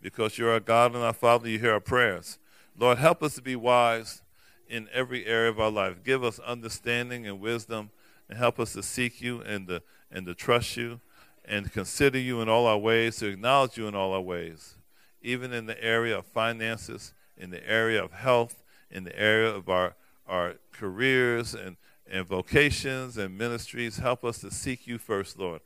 because 0.00 0.38
you're 0.38 0.52
our 0.52 0.60
God 0.60 0.94
and 0.94 1.04
our 1.04 1.12
Father. 1.12 1.50
You 1.50 1.58
hear 1.58 1.72
our 1.72 1.80
prayers. 1.80 2.38
Lord, 2.78 2.96
help 2.96 3.22
us 3.22 3.34
to 3.34 3.42
be 3.42 3.56
wise 3.56 4.22
in 4.70 4.88
every 4.90 5.26
area 5.26 5.50
of 5.50 5.60
our 5.60 5.70
life. 5.70 6.02
Give 6.02 6.24
us 6.24 6.38
understanding 6.38 7.26
and 7.26 7.40
wisdom 7.40 7.90
and 8.28 8.38
help 8.38 8.58
us 8.58 8.72
to 8.72 8.82
seek 8.82 9.20
you 9.20 9.40
and 9.42 9.68
to, 9.68 9.82
and 10.10 10.26
to 10.26 10.34
trust 10.34 10.76
you 10.76 11.00
and 11.44 11.72
consider 11.72 12.18
you 12.18 12.40
in 12.40 12.48
all 12.48 12.66
our 12.66 12.78
ways, 12.78 13.16
to 13.16 13.26
acknowledge 13.26 13.76
you 13.76 13.86
in 13.86 13.94
all 13.94 14.12
our 14.12 14.20
ways, 14.20 14.74
even 15.22 15.52
in 15.52 15.66
the 15.66 15.82
area 15.82 16.18
of 16.18 16.26
finances, 16.26 17.14
in 17.36 17.50
the 17.50 17.68
area 17.68 18.02
of 18.02 18.12
health, 18.12 18.64
in 18.90 19.04
the 19.04 19.18
area 19.18 19.48
of 19.48 19.68
our, 19.68 19.94
our 20.26 20.54
careers 20.72 21.54
and, 21.54 21.76
and 22.10 22.26
vocations 22.26 23.16
and 23.16 23.38
ministries. 23.38 23.98
Help 23.98 24.24
us 24.24 24.38
to 24.38 24.50
seek 24.50 24.86
you 24.86 24.98
first, 24.98 25.38
Lord, 25.38 25.60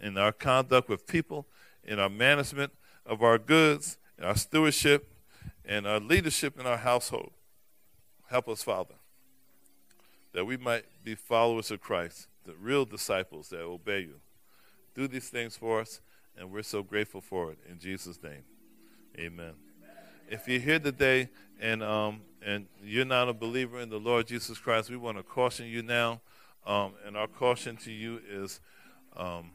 in 0.00 0.16
our 0.16 0.32
conduct 0.32 0.88
with 0.88 1.06
people, 1.06 1.46
in 1.82 1.98
our 1.98 2.08
management 2.08 2.72
of 3.04 3.22
our 3.22 3.38
goods, 3.38 3.98
in 4.18 4.24
our 4.24 4.36
stewardship, 4.36 5.10
and 5.64 5.86
our 5.86 6.00
leadership 6.00 6.58
in 6.60 6.66
our 6.66 6.76
household. 6.76 7.32
Help 8.28 8.48
us, 8.48 8.62
Father, 8.62 8.94
that 10.34 10.44
we 10.44 10.58
might 10.58 10.84
be 11.02 11.14
followers 11.14 11.70
of 11.70 11.80
Christ, 11.80 12.26
the 12.44 12.54
real 12.54 12.84
disciples 12.84 13.48
that 13.48 13.60
obey 13.60 14.00
you 14.00 14.20
do 14.94 15.08
these 15.08 15.28
things 15.28 15.56
for 15.56 15.80
us, 15.80 16.00
and 16.36 16.52
we're 16.52 16.62
so 16.62 16.82
grateful 16.82 17.20
for 17.20 17.50
it. 17.50 17.58
In 17.68 17.78
Jesus' 17.78 18.22
name, 18.22 18.42
amen. 19.18 19.54
If 20.28 20.48
you're 20.48 20.60
here 20.60 20.78
today 20.78 21.28
and, 21.60 21.82
um, 21.82 22.22
and 22.44 22.66
you're 22.82 23.04
not 23.04 23.28
a 23.28 23.32
believer 23.32 23.80
in 23.80 23.90
the 23.90 23.98
Lord 23.98 24.26
Jesus 24.26 24.58
Christ, 24.58 24.90
we 24.90 24.96
want 24.96 25.16
to 25.16 25.22
caution 25.22 25.66
you 25.66 25.82
now. 25.82 26.20
Um, 26.66 26.94
and 27.06 27.16
our 27.16 27.26
caution 27.26 27.76
to 27.78 27.92
you 27.92 28.20
is 28.28 28.60
um, 29.16 29.50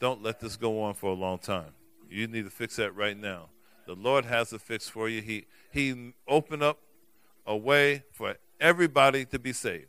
don't 0.00 0.22
let 0.22 0.40
this 0.40 0.56
go 0.56 0.82
on 0.82 0.94
for 0.94 1.10
a 1.10 1.14
long 1.14 1.38
time. 1.38 1.72
You 2.10 2.26
need 2.26 2.44
to 2.44 2.50
fix 2.50 2.76
that 2.76 2.94
right 2.96 3.16
now. 3.16 3.50
The 3.86 3.94
Lord 3.94 4.24
has 4.24 4.52
a 4.52 4.58
fix 4.58 4.88
for 4.88 5.08
you. 5.08 5.22
He, 5.22 5.46
he 5.70 6.12
opened 6.26 6.62
up 6.62 6.78
a 7.46 7.56
way 7.56 8.02
for 8.12 8.36
everybody 8.60 9.24
to 9.26 9.38
be 9.38 9.52
saved. 9.52 9.88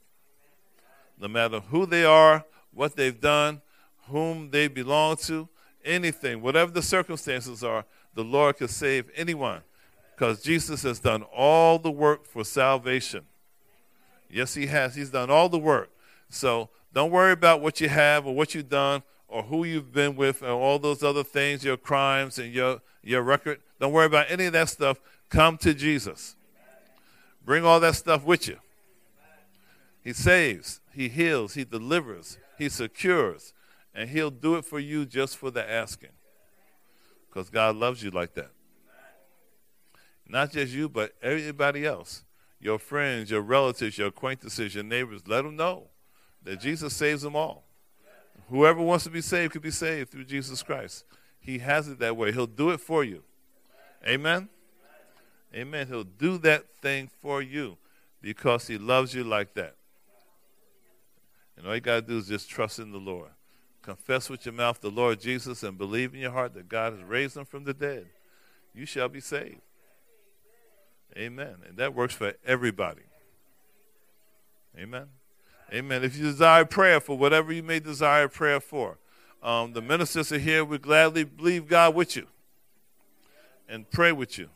No 1.19 1.27
matter 1.27 1.59
who 1.59 1.85
they 1.85 2.05
are, 2.05 2.45
what 2.73 2.95
they've 2.95 3.19
done, 3.19 3.61
whom 4.09 4.51
they 4.51 4.67
belong 4.67 5.17
to, 5.17 5.49
anything, 5.83 6.41
whatever 6.41 6.71
the 6.71 6.81
circumstances 6.81 7.63
are, 7.63 7.85
the 8.13 8.23
Lord 8.23 8.57
can 8.57 8.67
save 8.67 9.09
anyone 9.15 9.61
because 10.15 10.41
Jesus 10.41 10.83
has 10.83 10.99
done 10.99 11.23
all 11.23 11.77
the 11.79 11.91
work 11.91 12.25
for 12.25 12.43
salvation. 12.43 13.25
Yes, 14.29 14.53
He 14.53 14.65
has. 14.67 14.95
He's 14.95 15.11
done 15.11 15.29
all 15.29 15.49
the 15.49 15.59
work. 15.59 15.89
So 16.29 16.69
don't 16.93 17.11
worry 17.11 17.31
about 17.31 17.61
what 17.61 17.79
you 17.79 17.89
have 17.89 18.25
or 18.25 18.33
what 18.33 18.55
you've 18.55 18.69
done 18.69 19.03
or 19.27 19.43
who 19.43 19.63
you've 19.63 19.93
been 19.93 20.15
with 20.15 20.41
and 20.41 20.51
all 20.51 20.79
those 20.79 21.03
other 21.03 21.23
things, 21.23 21.63
your 21.63 21.77
crimes 21.77 22.39
and 22.39 22.53
your, 22.53 22.81
your 23.03 23.21
record. 23.21 23.59
Don't 23.79 23.91
worry 23.91 24.05
about 24.05 24.25
any 24.29 24.45
of 24.45 24.53
that 24.53 24.69
stuff. 24.69 24.99
Come 25.29 25.57
to 25.59 25.73
Jesus. 25.73 26.35
Bring 27.47 27.63
all 27.63 27.79
that 27.79 27.95
stuff 27.95 28.25
with 28.25 28.45
you. 28.49 28.57
He 30.03 30.11
saves, 30.11 30.81
He 30.91 31.07
heals, 31.07 31.53
He 31.53 31.63
delivers, 31.63 32.37
He 32.57 32.67
secures, 32.67 33.53
and 33.95 34.09
He'll 34.09 34.29
do 34.29 34.55
it 34.55 34.65
for 34.65 34.79
you 34.79 35.05
just 35.05 35.37
for 35.37 35.49
the 35.49 35.67
asking. 35.67 36.11
Because 37.29 37.49
God 37.49 37.77
loves 37.77 38.03
you 38.03 38.11
like 38.11 38.33
that. 38.33 38.51
Not 40.27 40.51
just 40.51 40.73
you, 40.73 40.89
but 40.89 41.13
everybody 41.23 41.85
else. 41.85 42.25
Your 42.59 42.77
friends, 42.77 43.31
your 43.31 43.41
relatives, 43.41 43.97
your 43.97 44.07
acquaintances, 44.07 44.75
your 44.75 44.83
neighbors. 44.83 45.21
Let 45.25 45.43
them 45.43 45.55
know 45.55 45.87
that 46.43 46.59
Jesus 46.59 46.93
saves 46.93 47.21
them 47.21 47.37
all. 47.37 47.63
Whoever 48.49 48.81
wants 48.81 49.05
to 49.05 49.09
be 49.09 49.21
saved 49.21 49.53
could 49.53 49.61
be 49.61 49.71
saved 49.71 50.11
through 50.11 50.25
Jesus 50.25 50.61
Christ. 50.63 51.05
He 51.39 51.59
has 51.59 51.87
it 51.87 51.99
that 51.99 52.17
way. 52.17 52.33
He'll 52.33 52.45
do 52.45 52.71
it 52.71 52.81
for 52.81 53.05
you. 53.05 53.23
Amen? 54.05 54.49
Amen. 55.53 55.87
He'll 55.87 56.03
do 56.03 56.37
that 56.39 56.65
thing 56.81 57.09
for 57.21 57.41
you 57.41 57.77
because 58.21 58.67
he 58.67 58.77
loves 58.77 59.13
you 59.13 59.23
like 59.23 59.53
that. 59.55 59.75
And 61.55 61.65
all 61.65 61.73
you 61.73 61.81
got 61.81 61.95
to 61.95 62.01
do 62.01 62.17
is 62.17 62.27
just 62.27 62.49
trust 62.49 62.79
in 62.79 62.91
the 62.91 62.97
Lord. 62.97 63.29
Confess 63.81 64.29
with 64.29 64.45
your 64.45 64.53
mouth 64.53 64.81
the 64.81 64.91
Lord 64.91 65.19
Jesus 65.19 65.63
and 65.63 65.77
believe 65.77 66.13
in 66.13 66.19
your 66.19 66.31
heart 66.31 66.53
that 66.53 66.67
God 66.67 66.93
has 66.93 67.03
raised 67.03 67.37
him 67.37 67.45
from 67.45 67.63
the 67.63 67.73
dead. 67.73 68.05
You 68.73 68.85
shall 68.85 69.09
be 69.09 69.21
saved. 69.21 69.61
Amen. 71.17 71.55
And 71.67 71.77
that 71.77 71.95
works 71.95 72.13
for 72.13 72.33
everybody. 72.45 73.03
Amen. 74.77 75.07
Amen. 75.73 76.03
If 76.03 76.17
you 76.17 76.23
desire 76.25 76.65
prayer 76.65 76.99
for 76.99 77.17
whatever 77.17 77.51
you 77.51 77.63
may 77.63 77.79
desire 77.79 78.27
prayer 78.27 78.59
for, 78.59 78.97
um, 79.41 79.73
the 79.73 79.81
ministers 79.81 80.31
are 80.31 80.37
here. 80.37 80.63
We 80.63 80.77
gladly 80.77 81.23
believe 81.23 81.67
God 81.67 81.95
with 81.95 82.15
you 82.15 82.27
and 83.67 83.89
pray 83.89 84.11
with 84.11 84.37
you, 84.37 84.49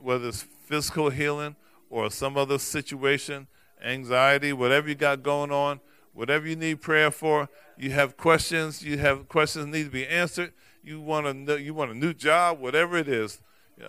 whether 0.00 0.28
it's 0.28 0.42
physical 0.42 1.10
healing 1.10 1.56
or 1.90 2.10
some 2.10 2.36
other 2.36 2.58
situation, 2.58 3.46
anxiety, 3.82 4.52
whatever 4.52 4.88
you 4.88 4.94
got 4.94 5.22
going 5.22 5.50
on, 5.50 5.80
whatever 6.12 6.46
you 6.46 6.56
need 6.56 6.80
prayer 6.80 7.10
for. 7.10 7.48
You 7.76 7.90
have 7.90 8.16
questions. 8.16 8.82
You 8.82 8.98
have 8.98 9.28
questions 9.28 9.66
need 9.66 9.84
to 9.84 9.90
be 9.90 10.06
answered. 10.06 10.52
You 10.82 11.00
want 11.00 11.26
a 11.26 11.62
you 11.62 11.74
want 11.74 11.90
a 11.90 11.94
new 11.94 12.12
job, 12.12 12.60
whatever 12.60 12.96
it 12.96 13.08
is, 13.08 13.40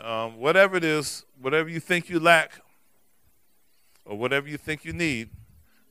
um, 0.01 0.38
whatever 0.38 0.77
it 0.77 0.84
is, 0.84 1.25
whatever 1.39 1.69
you 1.69 1.79
think 1.79 2.10
you 2.10 2.19
lack, 2.19 2.62
or 4.05 4.17
whatever 4.17 4.47
you 4.47 4.58
think 4.58 4.86
you 4.86 4.93
need 4.93 5.29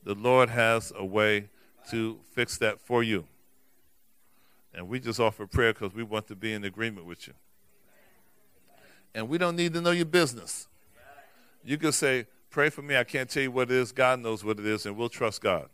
the 0.05 0.13
Lord 0.13 0.49
has 0.49 0.93
a 0.95 1.03
way 1.03 1.49
to 1.89 2.19
fix 2.31 2.57
that 2.59 2.79
for 2.79 3.03
you. 3.03 3.25
And 4.73 4.87
we 4.87 4.99
just 4.99 5.19
offer 5.19 5.47
prayer 5.47 5.73
because 5.73 5.93
we 5.93 6.03
want 6.03 6.27
to 6.27 6.35
be 6.35 6.53
in 6.53 6.63
agreement 6.63 7.07
with 7.07 7.27
you. 7.27 7.33
And 9.15 9.29
we 9.29 9.39
don't 9.39 9.55
need 9.55 9.73
to 9.73 9.81
know 9.81 9.91
your 9.91 10.05
business. 10.05 10.67
You 11.63 11.79
can 11.79 11.91
say, 11.91 12.27
Pray 12.51 12.69
for 12.69 12.81
me. 12.81 12.95
I 12.95 13.03
can't 13.03 13.29
tell 13.29 13.43
you 13.43 13.51
what 13.51 13.69
it 13.69 13.75
is. 13.75 13.91
God 13.91 14.21
knows 14.21 14.41
what 14.41 14.59
it 14.59 14.65
is, 14.65 14.85
and 14.85 14.95
we'll 14.95 15.09
trust 15.09 15.41
God. 15.41 15.67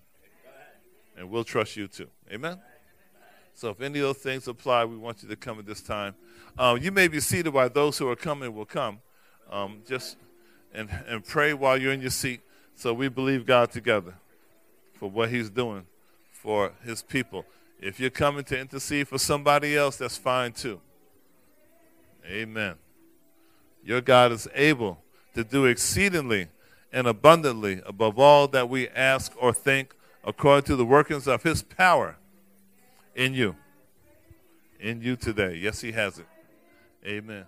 And 1.16 1.30
we'll 1.30 1.44
trust 1.44 1.76
you 1.76 1.88
too. 1.88 2.08
Amen? 2.32 2.60
So 3.54 3.70
if 3.70 3.82
any 3.82 4.00
of 4.00 4.06
those 4.06 4.18
things 4.18 4.48
apply, 4.48 4.86
we 4.86 4.98
want 4.98 5.22
you 5.22 5.30
to 5.30 5.36
come 5.36 5.60
at 5.60 5.68
this 5.68 5.82
time. 5.82 6.16
Um, 6.58 6.80
you 6.80 6.92
may 6.92 7.08
be 7.08 7.20
seated 7.20 7.54
while 7.54 7.70
those 7.70 8.00
who 8.00 8.10
are 8.10 8.16
coming 8.16 8.56
will 8.56 8.66
come. 8.66 9.00
Um, 9.52 9.84
just 9.88 10.18
and, 10.74 10.90
and 11.08 11.24
pray 11.24 11.54
while 11.54 11.78
you're 11.78 11.94
in 11.94 12.02
your 12.02 12.10
seat. 12.10 12.42
So 12.76 12.96
we 12.96 13.10
believe 13.10 13.46
God 13.46 13.70
together 13.70 14.16
for 14.96 15.08
what 15.08 15.30
He's 15.30 15.52
doing 15.52 15.86
for 16.32 16.74
His 16.84 17.04
people. 17.04 17.46
If 17.80 18.00
you're 18.00 18.10
coming 18.10 18.44
to 18.46 18.58
intercede 18.60 19.08
for 19.08 19.20
somebody 19.20 19.78
else, 19.78 19.98
that's 19.98 20.18
fine 20.18 20.54
too. 20.54 20.82
Amen. 22.26 22.76
Your 23.84 24.02
God 24.02 24.32
is 24.32 24.48
able 24.54 25.00
to 25.34 25.44
do 25.44 25.66
exceedingly 25.66 26.48
and 26.92 27.08
abundantly 27.08 27.82
above 27.86 28.20
all 28.20 28.48
that 28.50 28.70
we 28.70 28.90
ask 28.90 29.32
or 29.38 29.54
think, 29.54 29.96
according 30.24 30.66
to 30.66 30.76
the 30.76 30.86
workings 30.86 31.28
of 31.28 31.44
His 31.44 31.64
power 31.64 32.18
in 33.16 33.34
you. 33.34 33.56
In 34.80 35.02
you 35.02 35.16
today. 35.16 35.56
Yes, 35.56 35.82
He 35.82 35.92
has 35.94 36.20
it. 36.20 36.28
Amen. 37.06 37.46